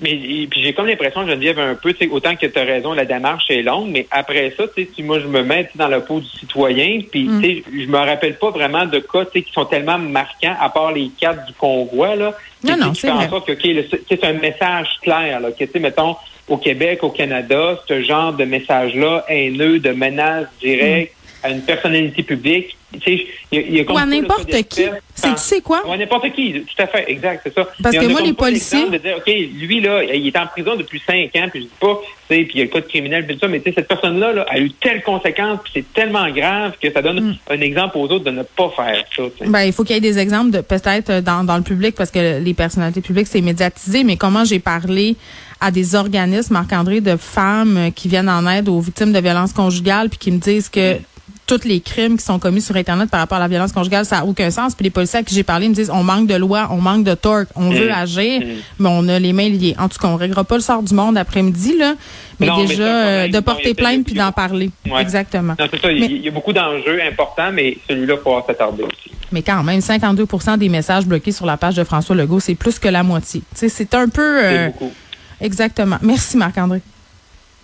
puis 0.00 0.48
j'ai 0.62 0.72
comme 0.72 0.86
l'impression, 0.86 1.26
Geneviève, 1.26 1.58
un 1.58 1.74
peu, 1.74 1.92
autant 2.10 2.36
que 2.36 2.46
tu 2.46 2.58
as 2.58 2.64
raison, 2.64 2.92
la 2.92 3.04
démarche 3.04 3.50
est 3.50 3.62
longue, 3.62 3.90
mais 3.90 4.06
après 4.10 4.54
ça, 4.56 4.64
si 4.94 5.02
moi 5.02 5.18
je 5.18 5.26
me 5.26 5.42
mets 5.42 5.68
dans 5.74 5.88
la 5.88 6.00
peau 6.00 6.20
du 6.20 6.28
citoyen, 6.28 7.00
puis 7.10 7.24
mm. 7.24 7.42
sais, 7.42 7.64
je 7.72 7.86
me 7.86 7.98
rappelle 7.98 8.38
pas 8.38 8.50
vraiment 8.50 8.86
de 8.86 9.00
cas 9.00 9.24
qui 9.24 9.44
sont 9.52 9.64
tellement 9.64 9.98
marquants, 9.98 10.54
à 10.60 10.68
part 10.68 10.92
les 10.92 11.10
quatre 11.18 11.46
du 11.46 11.52
convoi, 11.54 12.14
là. 12.14 12.32
Non, 12.62 12.76
non, 12.76 12.94
c'est 12.94 13.10
en 13.10 13.28
sorte 13.28 13.46
que 13.46 13.84
c'est 14.08 14.24
un 14.24 14.32
message 14.34 14.88
clair, 15.02 15.40
là, 15.40 15.50
que, 15.50 15.64
tu 15.64 15.70
sais, 15.70 15.78
mettons, 15.80 16.16
au 16.48 16.56
Québec, 16.56 17.00
au 17.02 17.10
Canada, 17.10 17.78
ce 17.86 18.02
genre 18.02 18.32
de 18.32 18.44
message-là, 18.44 19.24
haineux, 19.28 19.78
de 19.80 19.90
menace 19.90 20.46
directe. 20.60 21.14
À 21.42 21.50
une 21.50 21.62
personnalité 21.62 22.22
publique, 22.22 22.76
tu 23.00 23.18
sais, 23.52 23.84
Ou 23.88 23.98
à 23.98 24.06
n'importe 24.06 24.50
qui. 24.68 24.86
C'est 25.14 25.34
tu 25.34 25.36
sais 25.36 25.60
quoi? 25.60 25.86
Ou 25.86 25.92
à 25.92 25.96
n'importe 25.96 26.32
qui, 26.32 26.52
tout 26.52 26.82
à 26.82 26.86
fait, 26.86 27.10
exact, 27.10 27.42
c'est 27.44 27.54
ça. 27.54 27.68
Parce 27.82 27.96
que 27.96 28.06
moi, 28.06 28.22
les 28.22 28.32
policiers. 28.32 28.88
De 28.88 28.96
dire, 28.96 29.16
OK, 29.18 29.26
lui, 29.26 29.80
là, 29.80 30.02
il 30.02 30.26
est 30.26 30.38
en 30.38 30.46
prison 30.46 30.74
depuis 30.74 31.00
cinq 31.06 31.36
ans, 31.36 31.48
puis 31.50 31.60
je 31.60 31.64
dis 31.64 31.70
pas, 31.78 32.00
tu 32.28 32.36
sais, 32.36 32.42
puis 32.44 32.52
il 32.54 32.58
y 32.58 32.60
a 32.62 32.64
le 32.64 32.70
code 32.70 32.88
criminel, 32.88 33.26
puis 33.26 33.34
tout 33.34 33.40
ça, 33.40 33.48
mais 33.48 33.60
tu 33.60 33.70
sais, 33.70 33.74
cette 33.76 33.88
personne-là 33.88 34.32
là, 34.32 34.46
a 34.48 34.58
eu 34.58 34.70
telle 34.70 35.02
conséquence, 35.02 35.60
puis 35.62 35.72
c'est 35.76 35.92
tellement 35.92 36.30
grave 36.30 36.72
que 36.80 36.90
ça 36.90 37.02
donne 37.02 37.20
mm. 37.20 37.36
un 37.50 37.60
exemple 37.60 37.98
aux 37.98 38.04
autres 38.04 38.24
de 38.24 38.30
ne 38.30 38.42
pas 38.42 38.70
faire 38.74 39.04
ça. 39.14 39.22
Ben, 39.46 39.64
il 39.64 39.72
faut 39.72 39.84
qu'il 39.84 39.94
y 39.94 39.98
ait 39.98 40.00
des 40.00 40.18
exemples 40.18 40.50
de 40.50 40.60
peut-être 40.60 41.10
euh, 41.10 41.20
dans, 41.20 41.44
dans 41.44 41.56
le 41.56 41.62
public, 41.62 41.94
parce 41.94 42.10
que 42.10 42.40
les 42.40 42.54
personnalités 42.54 43.02
publiques, 43.02 43.26
c'est 43.26 43.42
médiatisé, 43.42 44.02
mais 44.02 44.16
comment 44.16 44.44
j'ai 44.44 44.60
parlé 44.60 45.16
à 45.60 45.70
des 45.70 45.94
organismes, 45.94 46.54
Marc-André, 46.54 47.00
de 47.00 47.16
femmes 47.16 47.90
qui 47.94 48.08
viennent 48.08 48.30
en 48.30 48.48
aide 48.48 48.68
aux 48.68 48.80
victimes 48.80 49.12
de 49.12 49.18
violences 49.20 49.52
conjugales, 49.52 50.08
puis 50.08 50.18
qui 50.18 50.30
me 50.30 50.38
disent 50.38 50.70
que 50.70 50.94
mm 50.94 51.00
tous 51.48 51.64
les 51.64 51.80
crimes 51.80 52.18
qui 52.18 52.24
sont 52.24 52.38
commis 52.38 52.60
sur 52.60 52.76
Internet 52.76 53.10
par 53.10 53.20
rapport 53.20 53.38
à 53.38 53.40
la 53.40 53.48
violence 53.48 53.72
conjugale, 53.72 54.04
ça 54.04 54.18
n'a 54.18 54.26
aucun 54.26 54.50
sens. 54.50 54.74
Puis 54.74 54.84
les 54.84 54.90
policiers 54.90 55.20
à 55.20 55.22
qui 55.22 55.34
j'ai 55.34 55.42
parlé 55.42 55.68
me 55.68 55.74
disent 55.74 55.90
on 55.90 56.04
manque 56.04 56.28
de 56.28 56.34
loi, 56.34 56.68
on 56.70 56.76
manque 56.76 57.04
de 57.04 57.14
torque, 57.14 57.48
on 57.56 57.70
veut 57.70 57.88
mm. 57.88 57.92
agir, 57.92 58.40
mm. 58.40 58.44
mais 58.78 58.88
on 58.92 59.08
a 59.08 59.18
les 59.18 59.32
mains 59.32 59.48
liées. 59.48 59.74
En 59.78 59.88
tout 59.88 59.98
cas, 59.98 60.08
on 60.08 60.12
ne 60.12 60.18
réglera 60.18 60.44
pas 60.44 60.56
le 60.56 60.60
sort 60.60 60.82
du 60.82 60.94
monde 60.94 61.16
après-midi, 61.16 61.76
là. 61.78 61.94
Mais 62.38 62.48
déjà, 62.66 62.84
euh, 62.84 63.28
de 63.28 63.40
porter 63.40 63.74
plainte 63.74 64.04
puis 64.04 64.14
d'en 64.14 64.30
parler. 64.30 64.70
Exactement. 65.00 65.54
ça. 65.58 65.90
il 65.90 66.22
y 66.22 66.28
a 66.28 66.30
beaucoup 66.30 66.52
d'enjeux 66.52 67.00
importants, 67.02 67.50
mais 67.52 67.78
celui-là, 67.88 68.14
il 68.16 68.22
faut 68.22 68.40
s'attarder 68.46 68.84
aussi. 68.84 69.10
Mais 69.32 69.42
quand 69.42 69.62
même, 69.64 69.80
52% 69.80 70.58
des 70.58 70.68
messages 70.68 71.06
bloqués 71.06 71.32
sur 71.32 71.46
la 71.46 71.56
page 71.56 71.74
de 71.74 71.84
François 71.84 72.14
Legault, 72.14 72.40
c'est 72.40 72.54
plus 72.54 72.78
que 72.78 72.88
la 72.88 73.02
moitié. 73.02 73.42
C'est 73.54 73.94
un 73.94 74.08
peu. 74.08 74.44
Euh, 74.44 74.66
beaucoup. 74.68 74.92
Exactement. 75.40 75.96
Merci, 76.02 76.36
Marc-André. 76.36 76.80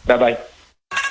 Bye 0.07 0.19
bye. 0.19 0.37